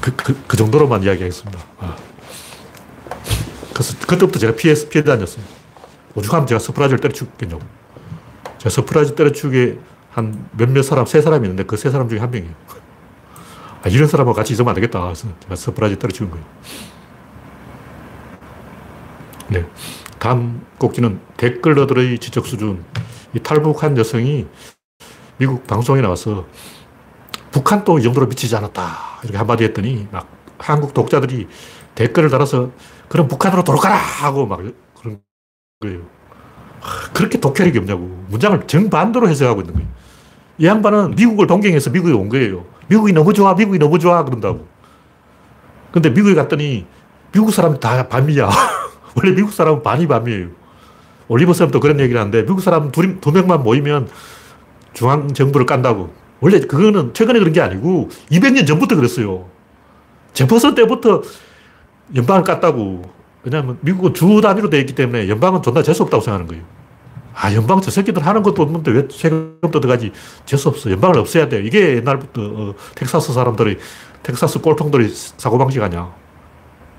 [0.00, 1.58] 그, 그, 그, 정도로만 이야기하겠습니다.
[1.78, 1.96] 아.
[3.72, 5.44] 그래서 그때부터 제가 피해, 피해 다녔어요.
[6.14, 7.62] 오죽하면 제가 서프라이즈를 때려치겠냐고.
[8.58, 9.78] 제가 서프라이즈 때려치게
[10.10, 12.54] 한 몇몇 사람, 세 사람이 있는데 그 세 사람 중에 한 명이에요.
[13.82, 15.00] 아, 이런 사람하고 같이 있으면 안 되겠다.
[15.02, 16.44] 그래서 제가 서프라이즈 때려치운 거예요.
[19.48, 19.66] 네.
[20.18, 22.84] 다음 꼭지는 댓글러들의 지적 수준.
[23.34, 24.46] 이 탈북한 여성이
[25.44, 26.46] 미국 방송에 나와서
[27.50, 29.20] 북한도 이 정도로 미치지 않았다.
[29.24, 30.26] 이렇게 한마디 했더니 막
[30.56, 31.48] 한국 독자들이
[31.94, 32.70] 댓글을 달아서
[33.10, 33.94] 그럼 북한으로 돌아가라!
[33.94, 34.60] 하고 막
[34.94, 35.20] 그런
[35.80, 36.00] 거예요.
[37.12, 38.24] 그렇게 독혈력이 없냐고.
[38.30, 39.88] 문장을 정반대로 해석하고 있는 거예요.
[40.56, 42.64] 이 양반은 미국을 동경해서 미국에 온 거예요.
[42.88, 44.66] 미국이 너무 좋아, 미국이 너무 좋아, 그런다고.
[45.92, 46.86] 근데 미국에 갔더니
[47.32, 48.48] 미국 사람 다 반미야.
[49.14, 50.48] 원래 미국 사람은 반이 반미예요.
[51.28, 54.08] 올리버 쌤도 그런 얘기를 하는데 미국 사람 두, 두 명만 모이면
[54.94, 56.10] 중앙정부를 깐다고.
[56.40, 59.46] 원래 그거는 최근에 그런 게 아니고 200년 전부터 그랬어요.
[60.32, 61.22] 제퍼슨 때부터
[62.14, 63.02] 연방을 깠다고.
[63.42, 66.64] 왜냐하면 미국은 주 단위로 되어 있기 때문에 연방은 존나 재수없다고 생각하는 거예요.
[67.34, 70.12] 아, 연방 저 새끼들 하는 것도 없는데 왜 세금도 들어가지?
[70.46, 70.90] 재수없어.
[70.90, 71.62] 연방을 없애야 돼.
[71.64, 73.78] 이게 옛날부터 어, 텍사스 사람들이,
[74.22, 76.14] 텍사스 꼴통들이 사고방식 아니야.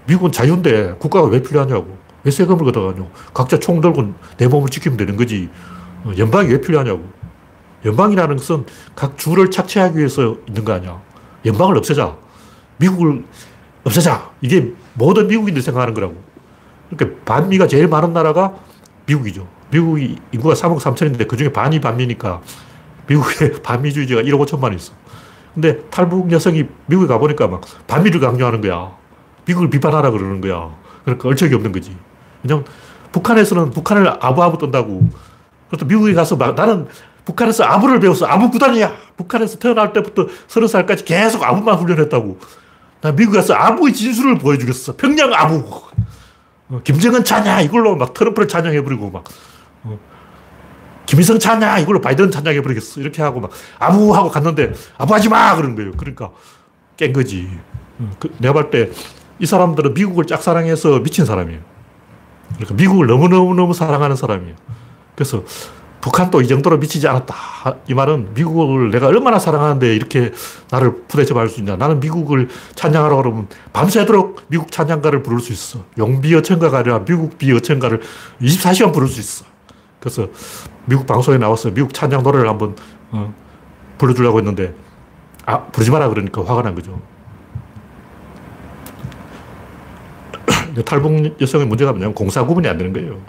[0.07, 1.97] 미국은 자유인데 국가가 왜 필요하냐고.
[2.23, 3.09] 왜 세금을 걷어가냐고.
[3.33, 5.49] 각자 총 들고 내 몸을 지키면 되는 거지.
[6.03, 7.03] 어, 연방이 왜 필요하냐고.
[7.85, 10.99] 연방이라는 것은 각 주를 착취하기 위해서 있는 거 아니야.
[11.45, 12.15] 연방을 없애자.
[12.77, 13.23] 미국을
[13.83, 14.31] 없애자.
[14.41, 16.15] 이게 모든 미국인들이 생각하는 거라고.
[16.89, 18.55] 그러니까 반미가 제일 많은 나라가
[19.05, 19.47] 미국이죠.
[19.71, 22.41] 미국이 인구가 3억 3천인데 그 중에 반이 반미니까
[23.07, 24.93] 미국에 반미주의자가 1억 5천만 있어.
[25.53, 28.91] 근데 탈북 여성이 미국에 가보니까 막 반미를 강조하는 거야.
[29.45, 30.75] 미국을 비판하라 그러는 거야.
[31.03, 31.95] 그러니까 얼척이 없는 거지.
[32.43, 32.65] 왜냐면
[33.11, 35.07] 북한에서는 북한을 아부아부 떤다고.
[35.69, 36.87] 그래서 미국에 가서 막 나는
[37.25, 38.25] 북한에서 아부를 배웠어.
[38.27, 38.93] 아부 구단이야.
[39.17, 42.39] 북한에서 태어날 때부터 서른 살까지 계속 아부만 훈련했다고.
[43.01, 44.95] 나 미국 가서 아부의 진술을 보여주겠어.
[44.95, 45.81] 평양 아부.
[46.69, 49.23] 어, 김정은 차냐 이걸로 막 트럼프를 찬양해버리고 막
[49.83, 49.99] 어,
[51.05, 53.01] 김일성 차냐 이걸로 바이든 찬양해버리겠어.
[53.01, 55.91] 이렇게 하고 막 아부 하고 갔는데 아부하지 마 그런 거예요.
[55.97, 56.31] 그러니까
[56.97, 57.49] 깬 거지.
[57.99, 58.91] 어, 그, 내가 볼 때
[59.37, 61.59] 이 사람들은 미국을 짝사랑해서 미친 사람이에요.
[62.53, 64.55] 그러니까 미국을 너무너무너무 사랑하는 사람이에요.
[65.13, 65.43] 그래서
[66.05, 67.35] 북한도 이 정도로 미치지 않았다.
[67.87, 70.31] 이 말은 미국을 내가 얼마나 사랑하는데 이렇게
[70.69, 71.77] 나를 부대접할 수 있냐.
[71.77, 75.83] 나는 미국을 찬양하라 그러면 밤새도록 미국 찬양가를 부를 수 있어.
[75.97, 78.01] 용비 어천가가 아니라 미국 비 어천가를
[78.39, 79.45] 24시간 부를 수 있어.
[79.99, 80.27] 그래서
[80.85, 82.75] 미국 방송에 나와서 미국 찬양 노래를 한번
[83.09, 83.33] 어,
[83.97, 84.75] 불러주려고 했는데
[85.47, 87.01] 아, 부르지 마라 그러니까 화가 난 거죠.
[90.85, 93.19] 탈북 여성의 문제가 뭐냐면 공사 구분이 안 되는 거예요.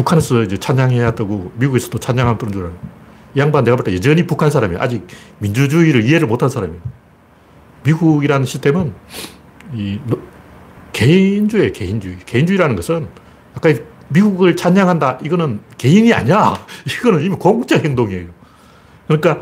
[0.00, 2.78] 북한에서 이제 찬양해야 되고 미국에서도 찬양하면 뜨는 줄 알아요.
[3.34, 4.80] 이 양반 내가 볼 때 여전히 북한 사람이에요.
[4.80, 5.06] 아직
[5.38, 6.80] 민주주의를 이해를 못한 사람이에요.
[7.84, 8.92] 미국이라는 시스템은
[9.74, 10.00] 이
[10.92, 12.18] 개인주의, 개인주의.
[12.26, 13.08] 개인주의라는 것은
[13.54, 13.72] 아까
[14.08, 15.20] 미국을 찬양한다.
[15.22, 16.54] 이거는 개인이 아니야.
[16.86, 18.28] 이거는 이미 공적 행동이에요.
[19.06, 19.40] 그러니까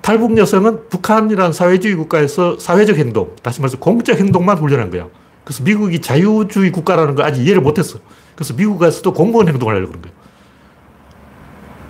[0.00, 5.06] 탈북 여성은 북한이라는 사회주의 국가에서 사회적 행동, 다시 말해서 공적 행동만 훈련한 거야.
[5.44, 7.98] 그래서 미국이 자유주의 국가라는 걸 아직 이해를 못했어.
[8.34, 10.16] 그래서 미국에서도 공무원 행동을 하려고 그런 거예요.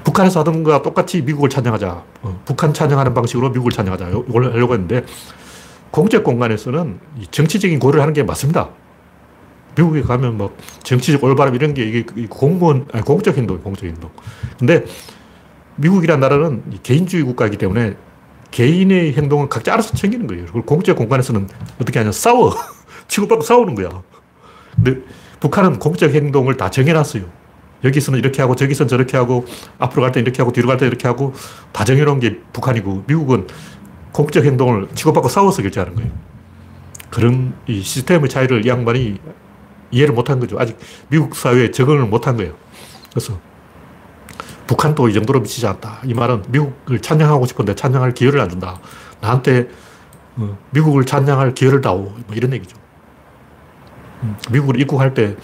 [0.05, 2.05] 북한에서 하던 거와 똑같이 미국을 찬양하자.
[2.22, 4.09] 어, 북한 찬양하는 방식으로 미국을 찬양하자.
[4.09, 5.05] 이걸 하려고 했는데,
[5.90, 6.98] 공적 공간에서는
[7.31, 8.70] 정치적인 고려를 하는 게 맞습니다.
[9.76, 14.11] 미국에 가면 뭐 정치적 올바름 이런 게 이게 공무원, 아니 공적 행동, 공적 행동.
[14.59, 14.85] 근데
[15.76, 17.96] 미국이란 나라는 개인주의 국가이기 때문에
[18.50, 20.44] 개인의 행동은 각자 알아서 챙기는 거예요.
[20.44, 21.48] 그리고 공적 공간에서는
[21.81, 22.55] 어떻게 하냐, 싸워.
[23.09, 24.02] 치고받고 싸우는 거야.
[24.74, 25.00] 근데
[25.42, 27.24] 북한은 공적 행동을 다 정해놨어요.
[27.83, 29.44] 여기서는 이렇게 하고 저기서는 저렇게 하고
[29.81, 31.35] 앞으로 갈 때 이렇게 하고 뒤로 갈 때 이렇게 하고
[31.72, 33.48] 다 정해놓은 게 북한이고 미국은
[34.12, 36.12] 공적 행동을 치고받고 싸워서 결제하는 거예요.
[37.11, 39.18] 그런 이 시스템의 차이를 이 양반이
[39.90, 40.61] 이해를 못한 거죠.
[40.61, 40.78] 아직
[41.09, 42.55] 미국 사회에 적응을 못한 거예요.
[43.11, 43.37] 그래서
[44.68, 46.02] 북한도 이 정도로 미치지 않다.
[46.05, 48.78] 이 말은 미국을 찬양하고 싶은데 찬양할 기회를 안 준다.
[49.20, 49.68] 나한테
[50.37, 51.98] 어, 미국을 찬양할 기회를 다오.
[51.98, 52.76] 뭐 이런 얘기죠.
[54.51, 55.37] 미국으로 입국할 때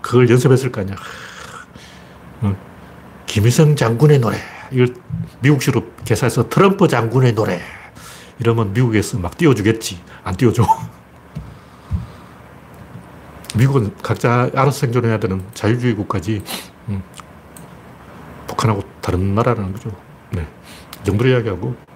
[0.00, 0.96] 그걸 연습했을 거 아니야.
[2.42, 2.56] 어,
[3.26, 4.38] 김일성 장군의 노래.
[4.70, 4.94] 이걸
[5.40, 7.60] 미국식으로 개사해서 트럼프 장군의 노래.
[8.38, 10.00] 이러면 미국에서 막 띄워주겠지.
[10.24, 10.64] 안 띄워줘.
[13.56, 16.42] 미국은 각자 알아서 생존해야 되는 자유주의 국가지.
[16.88, 17.02] 음.
[18.46, 19.90] 북한하고 다른 나라라는 거죠.
[20.30, 20.46] 네.
[21.00, 21.93] 이 정도로 이야기하고.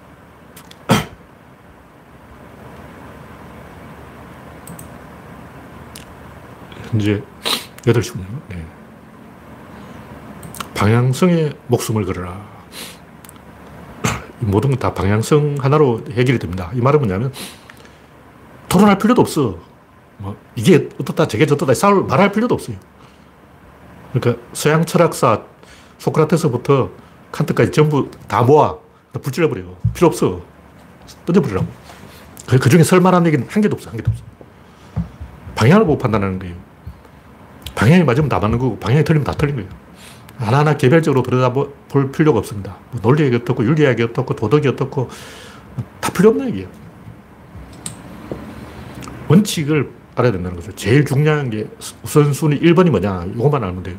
[6.91, 7.21] 현재
[7.83, 8.25] 8시군요.
[8.49, 8.65] 네.
[10.75, 12.47] 방향성에 목숨을 걸어라.
[14.39, 16.71] 모든 건 다 방향성 하나로 해결이 됩니다.
[16.73, 17.33] 이 말은 뭐냐면
[18.69, 19.57] 토론할 필요도 없어.
[20.17, 22.77] 뭐 이게 어떻다 저게 저떻다 싸울 말할 필요도 없어요.
[24.13, 25.43] 그러니까 서양 철학사
[25.97, 26.89] 소크라테스부터
[27.31, 28.77] 칸트까지 전부 다 모아
[29.21, 30.41] 불질러버려 필요 없어.
[31.25, 31.67] 던져버리라고.
[32.47, 33.89] 그, 그 중에 설만한 얘기는 한 개도 없어.
[33.89, 34.23] 한 개도 없어.
[35.55, 36.55] 방향을 보고 판단하는 거예요.
[37.79, 39.69] 방향이 맞으면 다 맞는 거고 방향이 틀리면 다 틀린 거예요.
[40.37, 42.75] 하나하나 개별적으로 들여다볼 필요가 없습니다.
[42.91, 45.09] 뭐 논리학이 어떻고 윤리학이 어떻고 도덕이 어떻고
[46.01, 46.67] 다 필요 없는 얘기예요.
[49.29, 50.75] 원칙을 알아야 된다는 거죠.
[50.75, 51.67] 제일 중요한 게
[52.03, 53.95] 우선순위 1번이 뭐냐 이것만 알면 돼요.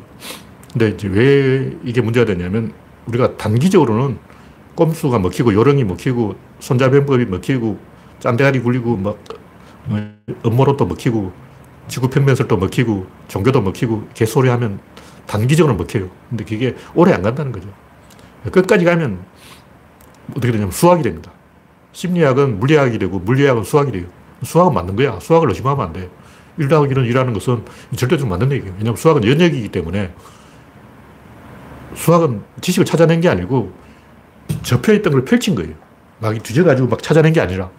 [0.71, 2.73] 근데 이제 왜 이게 문제가 되냐면
[3.07, 4.19] 우리가 단기적으로는
[4.75, 7.79] 꼼수가 먹히고 요령이 먹히고 손자병법이 먹히고
[8.19, 9.17] 짠대가리 굴리고 막
[9.87, 10.13] 어,
[10.45, 11.31] 음모로도 먹히고
[11.87, 14.79] 지구평면설도 먹히고 종교도 먹히고 개소리 하면
[15.27, 16.09] 단기적으로 먹혀요.
[16.29, 17.67] 근데 그게 오래 안 간다는 거죠.
[18.51, 19.23] 끝까지 가면
[20.31, 21.31] 어떻게 되냐면 수학이 됩니다.
[21.93, 24.07] 심리학은 물리학이 되고 물리학은 수학이 돼요.
[24.43, 25.19] 수학은 맞는 거야.
[25.19, 26.09] 수학을 의심하면 안 돼.
[26.57, 27.63] 1 더하기 1은 2라는 것은
[27.95, 28.73] 절대적으로 맞는 얘기예요.
[28.73, 30.13] 왜냐하면 수학은 연역이기 때문에
[31.95, 33.71] 수학은 지식을 찾아낸 게 아니고
[34.63, 35.73] 접혀있던 걸 펼친 거예요.
[36.19, 37.69] 막 뒤져가지고 막 찾아낸 게 아니라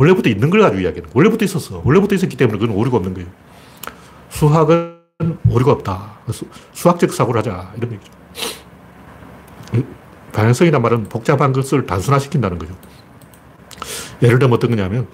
[0.00, 1.82] 원래부터 있는 걸 가지고 이야기하는 원래부터 있었어.
[1.84, 3.28] 원래부터 있었기 때문에 그건 오류가 없는 거예요.
[4.30, 4.98] 수학은
[5.50, 6.20] 오류가 없다.
[6.72, 7.72] 수 학적 사고를 하자.
[7.76, 8.10] 이런 얘기죠.
[10.32, 12.74] 방향성이란 말은 복잡한 것을 단순화시킨다는 거죠.
[14.22, 15.06] 예를 들면 어떤 거냐면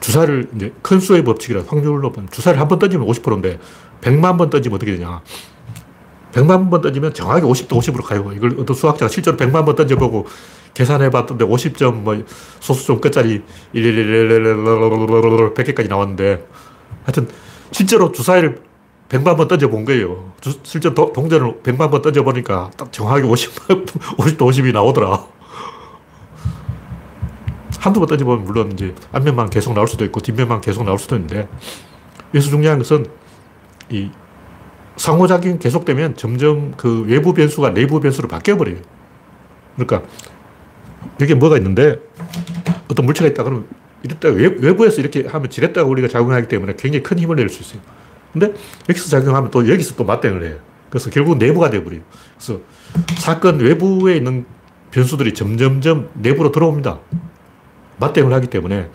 [0.00, 3.58] 주사를 이제 큰 수의 법칙이라 확률로 보면 주사를 한 번 던지면 50%인데
[4.00, 5.20] 100만 번 던지면 어떻게 되냐.
[6.32, 8.32] 100만 번 던지면 정확히 50도 50으로 가요.
[8.34, 10.26] 이걸 어떤 수학자가 실제로 100만 번 던져보고
[10.76, 12.22] 계산해 봤던데 50점 뭐
[12.60, 16.46] 소수점 끝자리 100개까지 나왔는데
[17.04, 17.28] 하여튼
[17.70, 18.60] 실제로 주사위를
[19.08, 20.34] 100만 번 던져 본 거예요.
[20.64, 23.54] 실제 동전을 100만 번 던져 보니까 딱 정확하게 50,
[24.18, 25.24] 50도 50이 나오더라.
[27.78, 31.16] 한두 번 던져 보면 물론 이제 앞면만 계속 나올 수도 있고 뒷면만 계속 나올 수도
[31.16, 31.48] 있는데
[32.34, 33.06] 여기서 중요한 것은
[33.88, 34.10] 이
[34.96, 38.76] 상호작용이 계속되면 점점 그 외부 변수가 내부 변수로 바뀌어버려요.
[39.76, 40.06] 그러니까
[41.20, 41.98] 여기에 뭐가 있는데
[42.88, 43.66] 어떤 물체가 있다 그러면
[44.02, 47.80] 이랬다 외부에서 이렇게 하면 지렛다가 우리가 작용하기 때문에 굉장히 큰 힘을 낼 수 있어요.
[48.32, 48.52] 근데
[48.88, 50.56] 여기서 작용하면 또 여기서 또 맞대응을 해요.
[50.90, 52.02] 그래서 결국 내부가 돼버려요.
[52.36, 52.60] 그래서
[53.18, 54.44] 사건 외부에 있는
[54.90, 57.00] 변수들이 점점점 내부로 들어옵니다.
[57.98, 58.90] 맞대응을 하기 때문에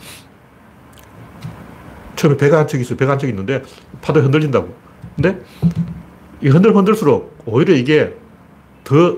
[2.16, 2.98] 처음에 배가 한 척이 있어요.
[2.98, 3.64] 배가 한 척이 있는데
[4.02, 4.74] 파도 흔들린다고.
[5.16, 5.40] 근데
[6.42, 8.16] 이 흔들 흔들수록 오히려 이게
[8.84, 9.18] 더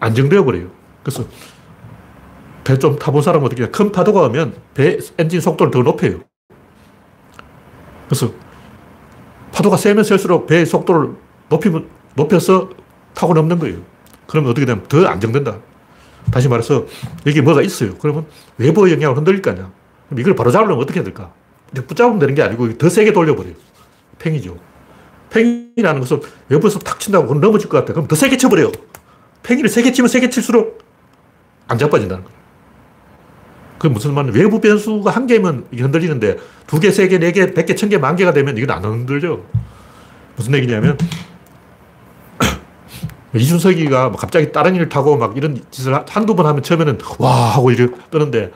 [0.00, 0.68] 안정되어 버려요.
[1.02, 1.24] 그래서
[2.66, 6.18] 배 좀 타본 사람은 어떻게 큰 파도가 오면 배 엔진 속도를 더 높여요.
[8.08, 8.32] 그래서
[9.52, 11.10] 파도가 세면 셀수록 배의 속도를
[11.48, 12.70] 높이면, 높여서
[13.14, 13.78] 타고 넘는 거예요.
[14.26, 15.58] 그러면 어떻게 되면 더 안정된다.
[16.32, 16.86] 다시 말해서
[17.24, 17.94] 여기 뭐가 있어요.
[17.98, 18.26] 그러면
[18.58, 19.70] 외부의 영향을 흔들릴 거 아니야.
[20.08, 21.32] 그럼 이걸 바로 잡으려면 어떻게 해야 될까?
[21.72, 23.54] 붙잡으면 되는 게 아니고 더 세게 돌려버려요.
[24.18, 24.56] 팽이죠.
[25.30, 27.92] 팽이라는 것은 외부에서 탁 친다고 그럼 넘어질 것 같아.
[27.92, 28.72] 그럼 더 세게 쳐버려요.
[29.44, 30.78] 팽이를 세게 치면 세게 칠수록
[31.68, 32.35] 안 자빠진다는 거예요.
[33.78, 36.36] 그 무슨 말은 외부 변수가 한 개면 흔들리는데
[36.66, 38.84] 두 개, 세 개, 네 개, 백 개, 천 개, 만 개가 되면 이건 안
[38.84, 39.44] 흔들죠.
[40.36, 40.96] 무슨 얘기냐면
[43.34, 47.94] 이준석이가 뭐 갑자기 따릉이를 타고 막 이런 짓을 한두 번 하면 처음에는 와 하고 이렇게
[48.10, 48.50] 뜨는데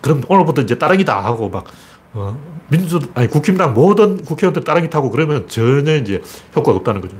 [0.00, 1.64] 그럼 오늘부터 이제 따릉이다 하고 막
[2.12, 2.38] 어,
[2.68, 6.22] 민주 아니 국힘당 모든 국회의원들 따릉이 타고 그러면 전혀 이제
[6.54, 7.16] 효과가 없다는 거죠.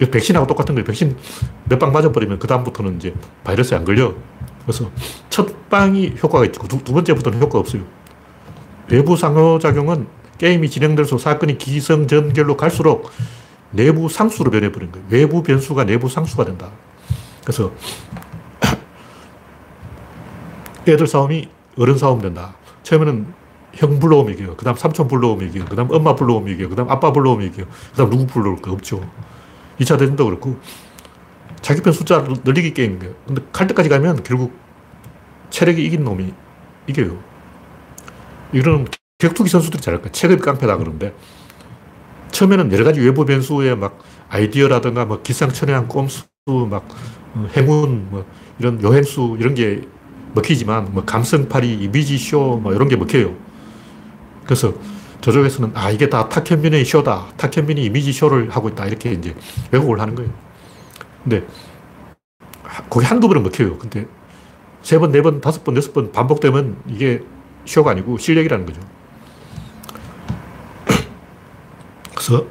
[0.00, 0.84] 백신하고 똑같은 거예요.
[0.86, 1.16] 백신
[1.64, 4.14] 몇 방 맞아버리면 그 다음부터는 이제 바이러스에 안 걸려.
[4.62, 4.90] 그래서
[5.28, 7.82] 첫 방이 효과가 있고 두, 두 번째부터는 효과가 없어요.
[8.88, 10.06] 외부 상호작용은
[10.38, 13.10] 게임이 진행될수록 사건이 기성전결로 갈수록
[13.70, 15.06] 내부 상수로 변해버린 거예요.
[15.10, 16.70] 외부 변수가 내부 상수가 된다.
[17.42, 17.72] 그래서
[20.88, 22.54] 애들 싸움이 어른 싸움 된다.
[22.82, 23.40] 처음에는
[23.74, 24.56] 형 불러오면 이겨요.
[24.56, 25.66] 그 다음 삼촌 불러오면 이겨요.
[25.66, 26.70] 그 다음 엄마 불러오면 이겨요.
[26.70, 27.66] 그 다음 아빠 불러오면 이겨요.
[27.92, 29.08] 그 다음 누구 불러올 거 없죠.
[29.78, 30.58] 2차 대전도 그렇고
[31.62, 33.14] 자기 편 숫자 늘리기 게임이에요.
[33.26, 34.56] 근데 갈 때까지 가면 결국
[35.50, 36.32] 체력이 이긴 놈이
[36.86, 37.18] 이겨요.
[38.52, 38.86] 이런
[39.18, 40.12] 격투기 선수들이 잘할 거야.
[40.12, 41.14] 체급이 깡패다 그러는데
[42.32, 46.88] 처음에는 여러 가지 외부 변수에 막 아이디어라든가 뭐 기상천외한 꼼수, 막
[47.34, 48.24] 어, 행운, 뭐
[48.58, 49.82] 이런 요행수 이런 게
[50.34, 53.34] 먹히지만 뭐 감성팔이, 이미지 쇼, 뭐 이런 게 먹혀요.
[54.44, 54.72] 그래서
[55.20, 57.26] 저쪽에서는 아 이게 다 탁현민의 쇼다.
[57.36, 58.86] 탁현민이 이미지 쇼를 하고 있다.
[58.86, 59.34] 이렇게 이제
[59.70, 60.49] 왜곡을 하는 거예요.
[61.24, 61.46] 근데
[62.88, 63.78] 거기 한두 번은 먹혀요.
[63.78, 64.06] 근데
[64.82, 67.22] 세 번, 네 번, 다섯 번, 여섯 번 반복되면 이게
[67.64, 68.80] 쇼가 아니고 실력이라는 거죠.
[72.14, 72.46] 그래서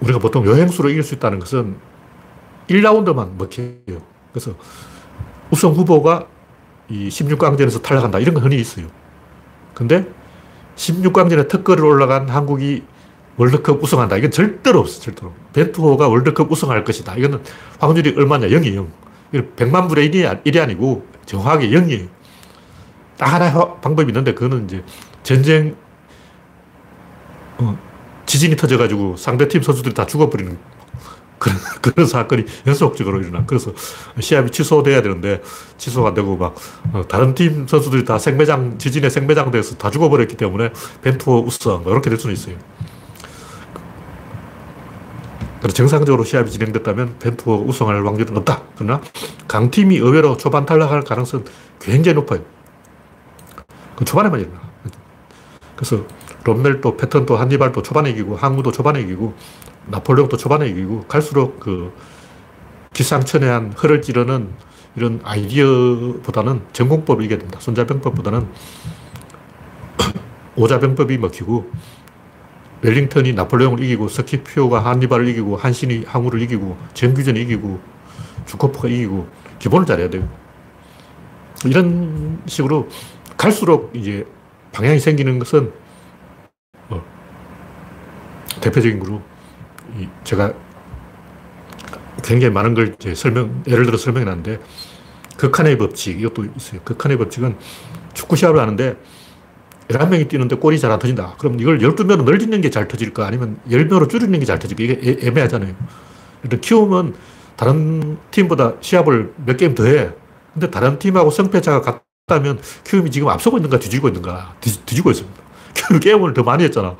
[0.00, 1.76] 우리가 보통 여행수로 이길 수 있다는 것은
[2.68, 4.02] 1라운드만 먹혀요.
[4.32, 4.54] 그래서
[5.50, 6.26] 우승 후보가
[6.88, 8.18] 이 16강전에서 탈락한다.
[8.18, 8.86] 이런 건 흔히 있어요.
[9.74, 10.06] 근데
[10.76, 12.84] 16강전에 특허를 올라간 한국이
[13.36, 14.16] 월드컵 우승한다.
[14.16, 15.32] 이건 절대로 없어, 절대로.
[15.52, 17.16] 벤투호가 월드컵 우승할 것이다.
[17.16, 17.42] 이거는
[17.78, 18.48] 확률이 얼마냐?
[18.48, 18.92] 0이 0.
[19.32, 22.08] 이건 100만 분의 1이, 1이 아니고 정확하게 0이에요.
[23.16, 24.82] 딱 하나 방법이 있는데 그거는 이제
[25.22, 25.76] 전쟁,
[27.58, 27.78] 어,
[28.26, 30.58] 지진이 터져가지고 상대팀 선수들이 다 죽어버리는
[31.38, 33.44] 그런, 그런 사건이 연속적으로 일어나.
[33.46, 33.72] 그래서
[34.20, 35.42] 시합이 취소돼야 되는데
[35.78, 36.54] 취소가 안 되고 막
[36.92, 40.70] 어, 다른 팀 선수들이 다 생매장, 지진에 생매장 돼서 다 죽어버렸기 때문에
[41.02, 42.56] 벤투호 우승, 뭐 이렇게 될 수는 있어요.
[45.68, 48.62] 정상적으로 시합이 진행됐다면 벤투가 우승할 확률은 없다.
[48.76, 49.00] 그러나
[49.46, 51.44] 강팀이 의외로 초반 탈락할 가능성은
[51.80, 52.40] 굉장히 높아요.
[53.96, 54.60] 그 초반에만 일어나.
[55.76, 56.04] 그래서
[56.44, 59.34] 롬멜도 패턴도 한니발도 초반에 이기고 항우도 초반에 이기고
[59.86, 61.92] 나폴레옹도 초반에 이기고 갈수록 그
[62.94, 64.50] 기상천외한 허를 찌르는
[64.96, 67.60] 이런 아이디어보다는 전공법을 이겨야 된다.
[67.60, 68.48] 손자병법보다는
[70.56, 71.70] 오자병법이 먹히고
[72.82, 77.80] 웰링턴이 나폴레옹을 이기고 스키피오가 한니발을 이기고 한신이 항우를 이기고 정규전이 이기고
[78.46, 79.28] 주코프가 이기고
[79.58, 80.28] 기본을 잘해야 돼요.
[81.64, 82.88] 이런 식으로
[83.36, 84.26] 갈수록 이제
[84.72, 85.72] 방향이 생기는 것은
[86.88, 87.04] 뭐
[88.60, 89.22] 대표적인 그룹
[90.24, 90.54] 제가
[92.22, 94.60] 굉장히 많은 걸 이제 설명, 예를 들어 설명해 놨는데
[95.36, 96.80] 극한의 법칙 이것도 있어요.
[96.82, 97.56] 극한의 법칙은
[98.14, 98.96] 축구 시합을 하는데
[99.90, 101.34] 11명이 뛰는데 골이 잘 안 터진다.
[101.38, 103.26] 그럼 이걸 12명으로 늘리는 게 잘 터질까?
[103.26, 104.82] 아니면 10명으로 줄이는 게 잘 터질까?
[104.84, 105.74] 이게 애 매하잖아요.
[106.44, 107.14] 일단 키우면
[107.56, 110.10] 다른 팀보다 시합을 몇 게임 더 해.
[110.54, 114.54] 근데 다른 팀하고 성패차가 같다면 키움이 지금 앞서고 있는가 뒤지고 있는가?
[114.60, 115.40] 뒤, 뒤지고 있습니다.
[115.74, 116.96] 키움이 게임을 더 많이 했잖아.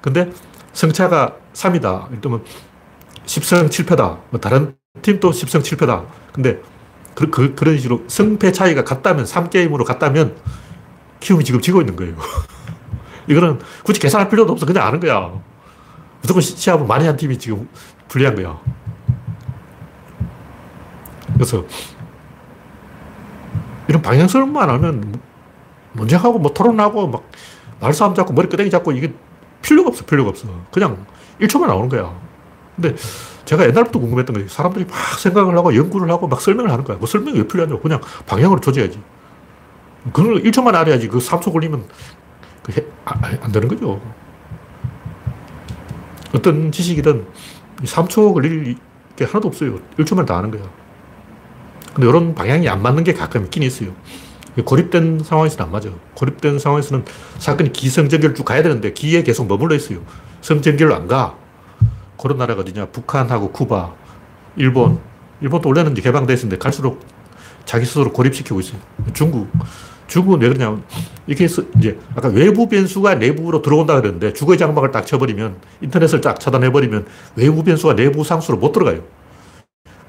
[0.00, 0.30] 근데
[0.72, 2.18] 성차가 3이다.
[2.18, 2.44] 이러면
[3.26, 4.18] 10성 7패다.
[4.30, 6.04] 뭐 다른 팀도 10성 7패다.
[6.32, 6.60] 근데
[7.14, 10.34] 그, 그, 그런 식으로 성패 차이가 같다면, 3게임으로 같다면
[11.22, 12.14] 키움이 지금 지고 있는 거예요.
[13.28, 14.66] 이거는 굳이 계산할 필요도 없어.
[14.66, 15.32] 그냥 아는 거야.
[16.20, 17.68] 무조건 시합을 많이 한 팀이 지금
[18.08, 18.58] 불리한 거야.
[21.34, 21.64] 그래서
[23.88, 25.20] 이런 방향성만 알면
[25.94, 27.30] 논쟁하고 뭐 토론하고 막
[27.80, 29.12] 말싸움 잡고 머리 끄댕이 잡고 이게
[29.62, 30.04] 필요가 없어.
[30.04, 30.48] 필요가 없어.
[30.70, 31.06] 그냥
[31.40, 32.12] 1초만 나오는 거야.
[32.76, 32.96] 근데
[33.44, 36.96] 제가 옛날부터 궁금했던 게 사람들이 막 생각을 하고 연구를 하고 막 설명을 하는 거야.
[36.96, 37.80] 뭐 설명이 왜 필요하냐고.
[37.80, 39.00] 그냥 방향으로 조져야지.
[40.12, 41.08] 그걸 1초만 알아야지.
[41.08, 41.84] 그 3초 걸리면
[42.62, 44.00] 그 해, 아, 안 되는 거죠.
[46.34, 47.26] 어떤 지식이든
[47.84, 48.76] 3초 걸릴
[49.16, 49.78] 게 하나도 없어요.
[49.98, 50.62] 1초만 다 아는 거야.
[51.94, 53.92] 근데 이런 방향이 안 맞는 게 가끔 있긴 있어요.
[54.64, 55.90] 고립된 상황에서는 안 맞아.
[56.14, 57.04] 고립된 상황에서는
[57.38, 60.00] 사건이 기성전결 쭉 가야 되는데 기에 계속 머물러 있어요.
[60.40, 61.36] 성전결로 안 가.
[62.18, 62.86] 그런 나라가 어디냐.
[62.86, 63.94] 북한하고 쿠바,
[64.56, 65.00] 일본.
[65.40, 67.04] 일본도 원래는 개방돼 있었는데 갈수록
[67.64, 68.80] 자기 스스로 고립시키고 있어요.
[69.12, 69.50] 중국.
[70.12, 70.84] 중국은 왜 그러냐면,
[71.26, 76.38] 이렇게 해서 이제 아까 외부 변수가 내부로 들어온다 그랬는데 주거의 장막을 딱 쳐버리면 인터넷을 딱
[76.38, 77.06] 차단해버리면
[77.36, 79.02] 외부 변수가 내부 상수로 못 들어가요.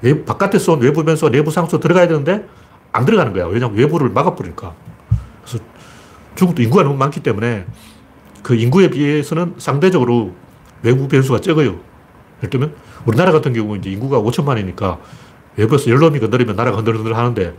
[0.02, 2.44] 외 바깥에서 온 외부 변수가 내부 상수로 들어가야 되는데
[2.92, 3.46] 안 들어가는 거야.
[3.46, 4.74] 왜냐면 외부를 막아버리니까.
[5.42, 5.64] 그래서
[6.34, 7.64] 중국도 인구가 너무 많기 때문에
[8.42, 10.32] 그 인구에 비해서는 상대적으로
[10.82, 11.78] 외부 변수가 적어요.
[12.40, 12.74] 예를 들면
[13.06, 14.98] 우리나라 같은 경우 이제 인구가 5천만이니까
[15.56, 17.54] 외부에서 열놈이 건드리면 나라가 흔들흔들 하는데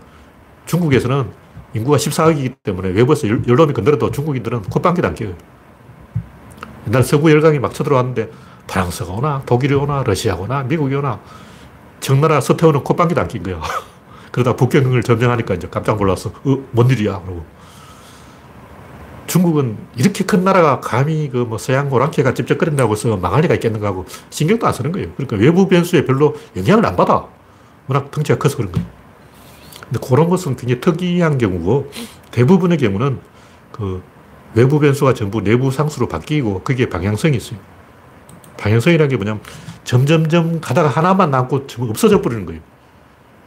[0.68, 1.45] 중국에서는
[1.76, 5.34] 인구가 14억이기 때문에 외부에서 열놈이 건드려도 중국인들은 콧방귀도 안 껴요.
[6.88, 8.32] 옛날 서구 열강이 막 쳐들어왔는데
[8.68, 11.20] 프랑스가 오나 독일이 오나 러시아가 오나 미국이 오나
[12.00, 13.62] 청나라 서태원은 콧방귀도 안 낀 거야.
[14.32, 16.30] 그러다 북경을 점령하니까 이제 깜짝 놀랐어.
[16.30, 17.22] 어, 뭔 일이야?
[17.22, 17.46] 그러고.
[19.28, 24.06] 중국은 이렇게 큰 나라가 감히 그 뭐 서양 오랑캐가 찝쩍거린다고 해서 망할 리가 있겠는가 하고
[24.30, 25.10] 신경도 안 쓰는 거예요.
[25.18, 27.26] 그러니까 외부 변수에 별로 영향을 안 받아.
[27.88, 28.88] 워낙 덩치가 커서 그런 거예요.
[29.90, 31.92] 근데 그런 것은 굉장히 특이한 경우고
[32.32, 33.20] 대부분의 경우는
[33.72, 34.02] 그
[34.54, 37.60] 외부 변수가 전부 내부 상수로 바뀌고 그게 방향성이 있어요.
[38.58, 39.42] 방향성이라는 게 뭐냐면
[39.84, 42.62] 점점점 가다가 하나만 남고 없어져 버리는 거예요.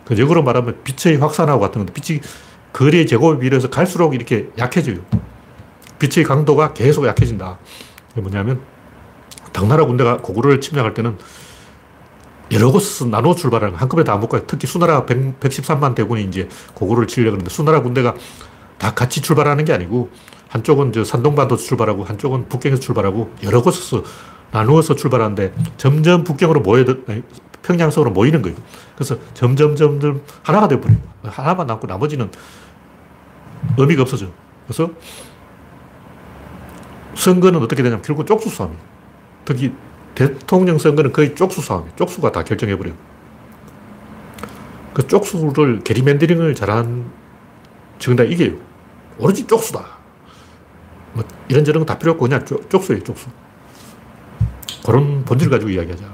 [0.05, 2.21] 그 역으로 말하면 빛의 확산하고 같은 건데 빛이
[2.73, 4.99] 거리의 제곱에 비례해서 갈수록 이렇게 약해져요.
[5.99, 7.59] 빛의 강도가 계속 약해진다.
[8.15, 8.61] 뭐냐면
[9.53, 11.19] 당나라 군대가 고구려를 침략할 때는
[12.51, 14.43] 여러 곳에서 나눠 출발하는 한꺼번에 다 못 가요.
[14.47, 18.15] 특히 수나라 100, 113만 대군이 이제 고구려를 치려고 하는데 수나라 군대가
[18.79, 20.11] 다 같이 출발하는 게 아니고
[20.49, 24.03] 한쪽은 저 산동반도 출발하고 한쪽은 북경에서 출발하고 여러 곳에서
[24.51, 26.85] 나누어서 출발하는데 점점 북경으로 모여
[27.63, 28.57] 평양성으로 모이는 거예요.
[28.95, 30.99] 그래서 점점 점점 하나가 되어버려요.
[31.25, 32.31] 하나만 남고 나머지는
[33.77, 34.29] 의미가 없어져.
[34.67, 34.91] 그래서
[37.15, 38.81] 선거는 어떻게 되냐면 결국 쪽수 싸움이에요.
[39.45, 39.73] 특히
[40.19, 41.95] 대통령 선거는 거의 쪽수 싸움이에요.
[41.95, 42.93] 쪽수가 다 결정해버려요.
[44.93, 47.09] 그 쪽수를 게리맨더링을 잘한
[48.01, 48.57] 정당 이겨요.
[49.19, 49.87] 오로지 쪽수다.
[51.13, 53.29] 뭐 이런저런 다 필요 없고 그냥 쪽, 수예요 쪽수.
[54.85, 56.05] 그런 본질을 가지고 이야기하자.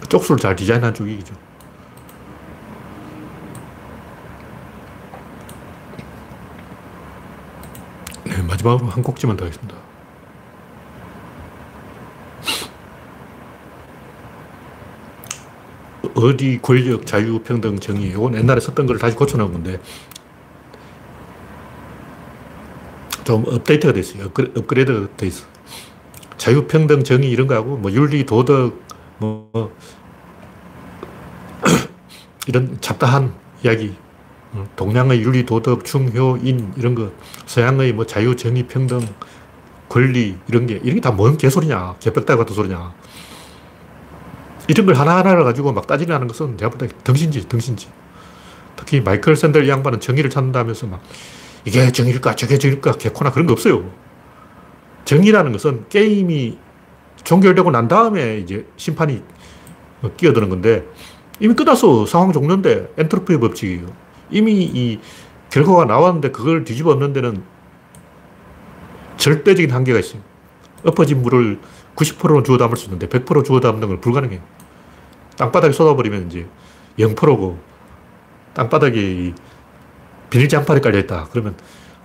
[0.00, 1.34] 그 쪽수를 잘 디자인한 쪽이 이기죠.
[8.24, 9.87] 네, 마지막으로 한 곡지만 더 하겠습니다.
[16.18, 18.08] 어디 권력, 자유, 평등, 정의.
[18.10, 19.80] 이건 옛날에 썼던 걸 다시 고쳐놓은 건데,
[23.24, 24.24] 좀 업데이트가 됐어요.
[24.26, 25.46] 업그레이드가 돼 있어.
[26.36, 28.80] 자유, 평등, 정의 이런 거하고, 뭐, 윤리, 도덕,
[29.18, 29.50] 뭐,
[32.46, 33.96] 이런 잡다한 이야기,
[34.52, 37.12] 어, 동양의 윤리, 도덕, 충효, 인, 이런 거,
[37.46, 39.00] 서양의 뭐 자유, 정의, 평등,
[39.88, 41.96] 권리, 이런 게, 이런 게 다 뭔 개소리냐.
[42.00, 42.94] 개벽다구 같은 소리냐.
[44.68, 47.88] 이런 걸 하나하나를 가지고 막 따지려는 것은 내가 볼때 덩신지, 덩신지.
[48.76, 51.02] 특히 마이클 샌들 이 양반은 정의를 찾는다면서 막
[51.64, 53.90] 이게 정의일까, 저게 정의일까, 개코나 그런 거 없어요.
[55.04, 56.58] 정의라는 것은 게임이
[57.24, 59.22] 종결되고 난 다음에 이제 심판이
[60.16, 60.84] 끼어드는 건데
[61.40, 62.04] 이미 끝났어.
[62.06, 63.86] 상황 종료인데 엔트로피의 법칙이에요.
[64.30, 65.00] 이미 이
[65.50, 67.42] 결과가 나왔는데 그걸 뒤집어 엎는 데는
[69.16, 70.20] 절대적인 한계가 있어요.
[70.84, 71.58] 엎어진 물을
[71.96, 74.57] 90%는 주워 담을 수 있는데 100% 주워 담는 건 불가능해요.
[75.38, 76.46] 땅바닥에 쏟아버리면 이제
[76.98, 77.58] 0%고
[78.54, 79.32] 땅바닥에
[80.30, 81.28] 비닐 장판이 깔려있다.
[81.30, 81.54] 그러면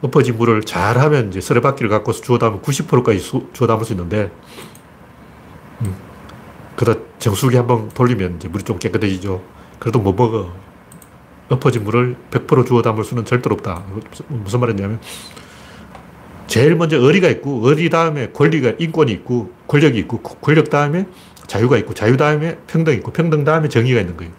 [0.02, 4.32] 엎어진 물을 잘하면 이제 서래바퀴를 갖고서 주워 담으면 90%까지 수, 주워 담을 수 있는데
[5.82, 5.96] 음,
[6.76, 9.42] 그러다 정수기 한 번 돌리면 이제 물이 좀 깨끗해지죠.
[9.80, 10.54] 그래도 못 먹어.
[11.50, 13.84] 엎어진 물을 100% 주워 담을 수는 절대로 없다.
[14.28, 15.00] 무슨 말이냐면
[16.48, 21.08] 제일 먼저 의리가 있고 의리 다음에 권리가 인권이 있고 권력이 있고 권력 다음에
[21.48, 24.32] 자유가 있고 자유 다음에 평등이 있고 평등 다음에 정의가 있는 거예요.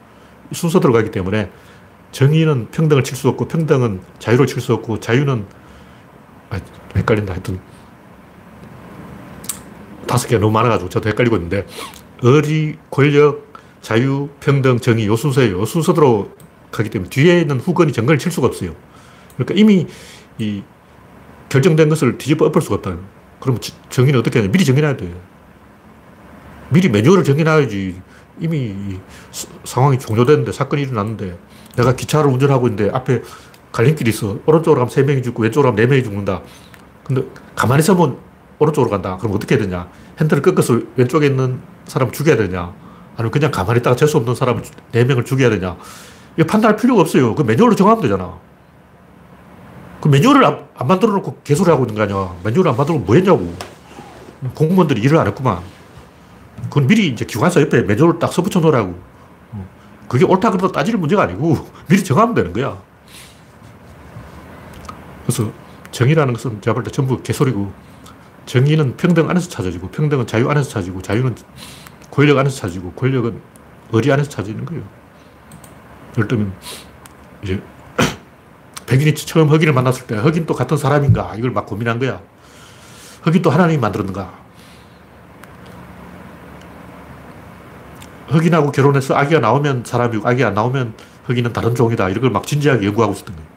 [0.52, 1.50] 순서대로 가기 때문에
[2.12, 5.46] 정의는 평등을 칠 수 없고 평등은 자유를 칠 수 없고 자유는
[6.50, 6.60] 아,
[6.96, 7.32] 헷갈린다.
[7.32, 7.58] 하여튼
[10.06, 11.66] 다섯 개가 너무 많아가지고 저도 헷갈리고 있는데
[12.22, 15.60] 의리, 권력, 자유, 평등, 정의 요 순서예요.
[15.60, 16.32] 요 순서대로
[16.70, 18.74] 가기 때문에 뒤에 있는 후건이 정권을 칠 수가 없어요.
[19.36, 19.86] 그러니까 이미
[20.38, 20.62] 이
[21.48, 22.96] 결정된 것을 뒤집어 엎을 수가 없다.
[23.40, 23.58] 그럼
[23.90, 24.50] 정의는 어떻게 하냐.
[24.50, 25.12] 미리 정해놔야 돼.
[26.74, 28.02] 미리 매뉴얼을 정해놔야지.
[28.40, 28.98] 이미
[29.62, 31.38] 상황이 종료됐는데, 사건이 일어났는데,
[31.76, 33.22] 내가 기차를 운전하고 있는데 앞에
[33.72, 34.38] 갈림길이 있어.
[34.46, 36.42] 오른쪽으로 가면 3명이 죽고 왼쪽으로 가면 4명이 죽는다.
[37.04, 38.18] 근데 가만히 있으면
[38.58, 39.16] 오른쪽으로 간다.
[39.18, 39.88] 그럼 어떻게 해야 되냐?
[40.20, 42.72] 핸들을 꺾어서 왼쪽에 있는 사람을 죽여야 되냐?
[43.16, 44.62] 아니면 그냥 가만히 있다가 재수 없는 사람을
[44.92, 45.76] 4명을 죽여야 되냐?
[46.36, 47.34] 이거 판단할 필요가 없어요.
[47.34, 48.38] 그 매뉴얼로 정하면 되잖아.
[50.00, 52.36] 그 매뉴얼을 안, 안 만들어 놓고 개소리 하고 있는 거 아니야.
[52.44, 53.54] 매뉴얼을 안 만들고 뭐 했냐고.
[54.54, 55.62] 공무원들이 일을 안 했구만.
[56.64, 58.98] 그건 미리 이제 기관사 옆에 매뉴얼을 딱 써붙여 놓으라고.
[60.08, 62.80] 그게 옳다 그러다 따질 문제가 아니고 미리 정하면 되는 거야.
[65.24, 65.50] 그래서
[65.90, 67.72] 정의라는 것은 제가 볼 때 전부 개소리고
[68.46, 71.34] 정의는 평등 안에서 찾아지고 평등은 자유 안에서 찾아지고 자유는
[72.10, 73.40] 권력 안에서 찾아지고 권력은
[73.92, 74.82] 의리 안에서 찾아지는 거예요.
[76.16, 76.52] 예를 들면
[77.42, 77.62] 이제
[78.86, 82.20] 백인이 처음 흑인을 만났을 때 흑인도 같은 사람인가 이걸 막 고민한 거야.
[83.22, 84.43] 흑인도 하나님이 만들었는가?
[88.34, 90.94] 흑인하고 결혼해서 아기가 나오면 사람이고 아기가 안 나오면
[91.26, 92.08] 흑인은 다른 종이다.
[92.10, 93.48] 이런 걸막 진지하게 연구하고 있었던 거예요.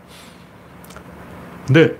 [1.65, 1.97] 근데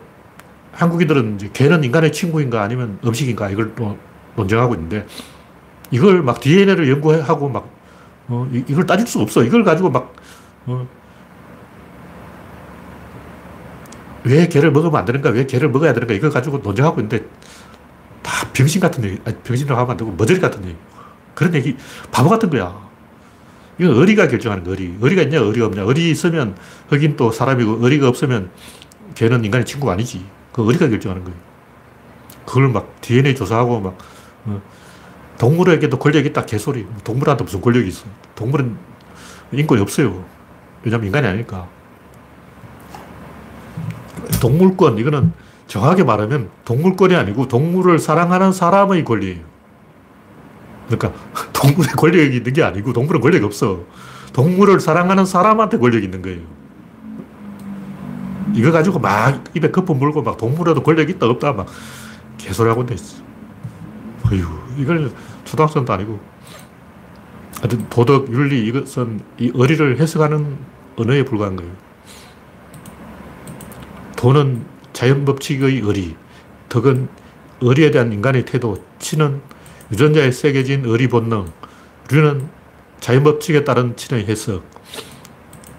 [0.74, 3.98] 한국인들은 이제 개는 인간의 친구인가 아니면 음식인가 이걸 또
[4.36, 5.06] 논쟁하고 있는데
[5.92, 7.70] 이걸 막 DNA를 연구하고 막
[8.30, 9.44] 어, 이 걸 따질 수 없어.
[9.44, 10.14] 이걸 가지고 막
[10.68, 10.88] 어,
[14.24, 15.30] 왜 개를 먹으면 안 되는가?
[15.30, 16.14] 왜 개를 먹어야 되는가?
[16.14, 17.26] 이걸 가지고 논쟁하고 있는데
[18.22, 20.76] 다 병신 같은 얘기, 아니, 병신이라고 하면 안 되고 머저리 같은 얘기.
[21.38, 21.78] 그런 얘기,
[22.12, 22.76] 바보 같은 거야.
[23.78, 24.98] 이건 어리가 결정하는 거, 어리.
[25.00, 25.86] 어리가 있냐, 어리가 없냐.
[25.86, 26.56] 어리 있으면
[26.90, 28.50] 흑인 또 사람이고, 어리가 없으면
[29.14, 30.26] 걔는 인간의 친구가 아니지.
[30.52, 31.38] 그 어리가 결정하는 거예요.
[32.44, 34.00] 그걸 막 DNA 조사하고 막,
[34.46, 34.60] 어,
[35.38, 36.88] 동물에게도 권력이 있다, 개소리.
[37.04, 38.08] 동물한테 무슨 권력이 있어.
[38.34, 38.76] 동물은
[39.52, 40.26] 인권이 없어요.
[40.82, 41.68] 왜냐면 인간이 아니니까.
[44.42, 45.34] 동물권, 이거는
[45.68, 49.57] 정확하게 말하면 동물권이 아니고 동물을 사랑하는 사람의 권리예요.
[50.88, 51.14] 그러니까
[51.54, 53.84] 동물의 권력이 있는 게 아니고 동물은 권력이 없어.
[54.34, 56.42] 동물을 사랑하는 사람한테 권력이 있는 거예요.
[58.54, 61.68] 이거 가지고 막 입에 거품 물고 막 동물에도 권력이 있다 없다 막
[62.38, 63.24] 개소리 하고 있어.
[64.26, 64.46] 어휴,
[64.78, 65.12] 이걸
[65.46, 66.20] 초등학생도 아니고.
[67.58, 70.58] 하여튼 도덕, 윤리 이것은 이 어리를 해석하는
[70.96, 71.72] 언어에 불과한 거예요.
[74.16, 76.16] 도는 자연법칙의 어리,
[76.70, 77.08] 덕은
[77.62, 79.42] 어리에 대한 인간의 태도, 치는
[79.92, 81.52] 유전자에 새겨진 의리 본능,
[82.10, 82.50] 류는
[83.00, 84.64] 자연법칙에 따른 친의 해석,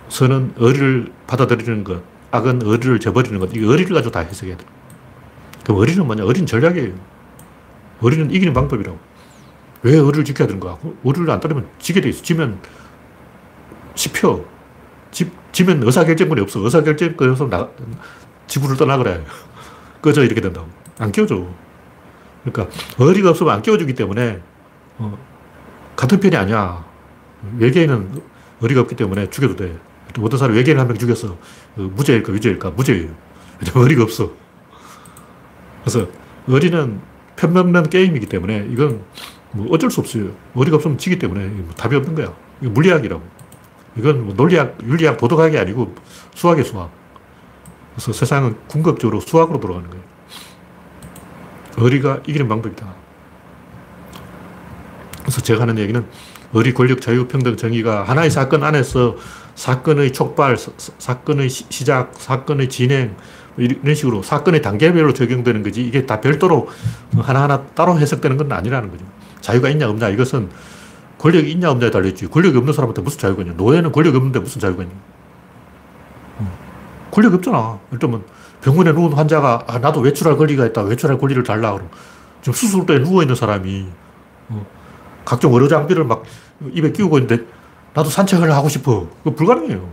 [0.09, 4.65] 선은 의리를 받아들이는 것, 악은 의리를 저버리는 것, 이 의리를 가지고 다 해석해야 돼.
[5.65, 6.25] 그럼 의리는 뭐냐?
[6.25, 6.95] 의리는 전략이에요.
[8.01, 8.99] 의리는 이기는 방법이라고.
[9.83, 10.79] 왜 의리를 지켜야 되는가?
[11.05, 12.23] 의리를 안 따르면 지게 돼 있어.
[12.23, 12.59] 지면
[13.95, 14.45] 씹혀.
[15.11, 16.61] 지, 지면 의사결정권이 없어.
[16.61, 17.69] 의사결정권이 없으면 나,
[18.47, 19.25] 지구를 떠나 그래.
[20.01, 20.69] 꺼져 이렇게 된다고.
[20.99, 21.47] 안 끼워줘.
[22.45, 22.69] 그러니까
[22.99, 24.41] 어리가 없으면 안 깨워주기 때문에
[24.99, 25.19] 어,
[25.97, 26.85] 같은 편이 아니야.
[27.59, 28.23] 외계인은
[28.63, 29.77] 어리가 없기 때문에 죽여도 돼.
[30.21, 31.33] 어떤 사람이 외계인 한 명 죽였어.
[31.33, 31.37] 어,
[31.77, 32.71] 무죄일까 유죄일까?
[32.71, 33.09] 무죄예요.
[33.61, 34.33] 왜냐면 어리가 없어.
[35.83, 36.07] 그래서
[36.49, 37.01] 어리는
[37.37, 39.03] 편먹는 게임이기 때문에 이건
[39.53, 40.31] 뭐 어쩔 수 없어요.
[40.55, 42.33] 어디가 없으면 지기 때문에 뭐 답이 없는 거야.
[42.61, 43.23] 이거 물리학이라고.
[43.97, 45.95] 이건 뭐 논리학, 윤리학, 도덕학이 아니고
[46.35, 46.91] 수학의 수학.
[47.95, 50.05] 그래서 세상은 궁극적으로 수학으로 돌아가는 거예요.
[51.79, 52.87] 의리가 이기는 방법이다.
[55.23, 56.05] 그래서 제가 하는 얘기는
[56.53, 59.17] 의리, 권력, 자유, 평등, 정의가 하나의 사건 안에서
[59.55, 63.17] 사건의 촉발, 사, 건의 시작, 사건의 진행,
[63.57, 66.69] 뭐 이런 식으로 사건의 단계별로 적용되는 거지 이게 다 별도로
[67.17, 69.05] 하나하나 따로 해석되는 건 아니라는 거죠.
[69.41, 70.49] 자유가 있냐 없냐 이것은
[71.19, 72.29] 권력이 있냐 없냐에 달려있지.
[72.29, 73.55] 권력이 없는 사람한테 무슨 자유가 있냐.
[73.55, 74.95] 노예는 권력이 없는데 무슨 자유가 있냐.
[77.11, 77.81] 권력이 없잖아.
[77.91, 78.23] 일단
[78.61, 80.83] 병원에 누운 환자가 아, 나도 외출할 권리가 있다.
[80.83, 81.73] 외출할 권리를 달라.
[81.73, 81.89] 그럼
[82.41, 83.87] 지금 수술대에 누워있는 사람이
[84.49, 84.67] 어,
[85.25, 86.23] 각종 의료 장비를 막
[86.73, 87.45] 입에 끼우고 있는데
[87.95, 89.09] 나도 산책을 하고 싶어.
[89.19, 89.89] 그거 불가능해요.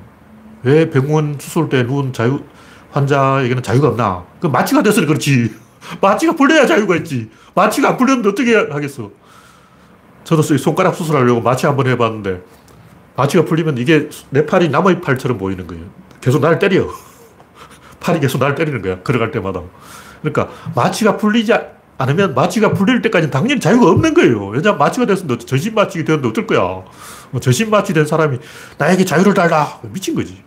[0.64, 2.42] 왜 병원 수술대에 누운 자유,
[2.92, 4.24] 환자에게는 자유가 없나?
[4.40, 5.54] 그 마취가 돼서 그렇지.
[6.02, 7.30] 마취가 풀려야 자유가 있지.
[7.54, 9.12] 마취가 안 풀렸는데 어떻게 하겠어.
[10.24, 12.42] 저도 손가락 수술하려고 마취 한번 해봤는데
[13.16, 15.86] 마취가 풀리면 이게 내 팔이 남의 팔처럼 보이는 거예요.
[16.20, 16.88] 계속 날 때려.
[18.00, 19.02] 팔이 계속 날 때리는 거야.
[19.02, 19.62] 걸어갈 때마다.
[20.22, 21.54] 그러니까 마취가 풀리지
[21.98, 24.48] 않으면 마취가 풀릴 때까지는 당연히 자유가 없는 거예요.
[24.48, 26.60] 왜냐하면 마취가 됐으면 전신 마취가 되는데 어떨 거야.
[27.32, 28.38] 뭐 전신 마취된 사람이
[28.78, 29.80] 나에게 자유를 달라.
[29.84, 30.44] 미친 거지.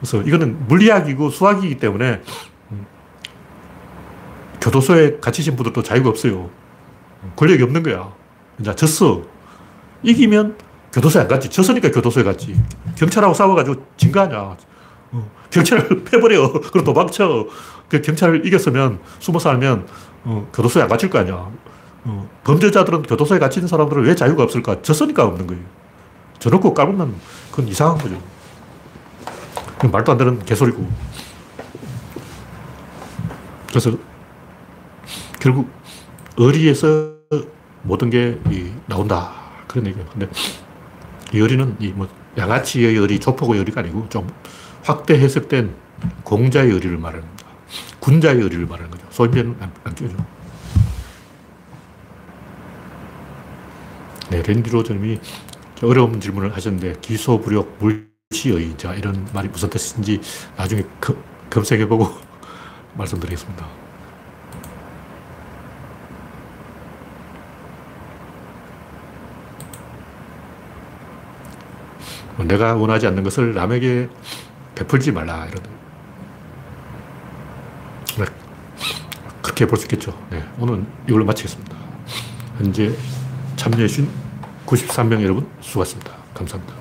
[0.00, 2.22] 그래서 이거는 물리학이고 수학이기 때문에
[2.70, 2.86] 음,
[4.60, 6.50] 교도소에 갇히신 분들도 자유가 없어요.
[7.36, 8.12] 권력이 없는 거야.
[8.60, 9.22] 이제 졌어.
[10.02, 10.56] 이기면
[10.92, 11.48] 교도소에 안 갔지.
[11.50, 12.60] 졌으니까 교도소에 갔지.
[12.96, 14.56] 경찰하고 싸워가지고 진 거 아니야.
[15.12, 16.52] 어, 경찰을 패버려.
[16.72, 17.46] 그럼 도망쳐.
[17.88, 19.86] 그 경찰을 이겼으면, 숨어 살면,
[20.24, 21.50] 어, 교도소에 안 갇힐 거 아니야.
[22.04, 24.82] 어, 범죄자들은 교도소에 갇히는 사람들은 왜 자유가 없을까?
[24.82, 25.62] 졌으니까 없는 거예요.
[26.38, 27.14] 저놓고 까불면
[27.50, 28.20] 그건 이상한 거죠.
[29.90, 30.88] 말도 안 되는 개소리고.
[33.68, 33.92] 그래서
[35.40, 35.68] 결국
[36.36, 37.14] 의리에서
[37.82, 38.38] 모든 게
[38.86, 39.30] 나온다.
[39.66, 40.06] 그런 얘기예요.
[40.10, 40.28] 근데
[41.32, 44.26] 이 의리는 이 뭐 양아치의 의리, 조폭의 의리가 아니고 좀
[44.88, 45.74] 확대 해석된
[46.24, 47.46] 공자의 의리를 말하는 겁니다.
[48.00, 49.04] 군자의 의리를 말하는 거죠.
[49.10, 50.16] 소인배는 안, 안 끼워줘.
[54.30, 55.20] 네, 랜디 로저님이
[55.82, 60.22] 어려운 질문을 하셨는데 기소불력 물시의 자 이런 말이 무슨 뜻인지
[60.56, 60.82] 나중에
[61.50, 62.08] 검색해보고
[62.96, 63.68] 말씀드리겠습니다.
[72.38, 74.08] 뭐 내가 원하지 않는 것을 남에게
[74.78, 75.46] 베풀지 말라.
[75.46, 75.62] 이런.
[78.16, 78.24] 네.
[79.42, 80.16] 그렇게 볼 수 있겠죠.
[80.30, 80.44] 네.
[80.58, 81.76] 오늘 이걸로 마치겠습니다.
[82.58, 82.92] 현재
[83.56, 84.08] 참여해주신
[84.66, 86.12] 93명 여러분 수고하셨습니다.
[86.34, 86.77] 감사합니다.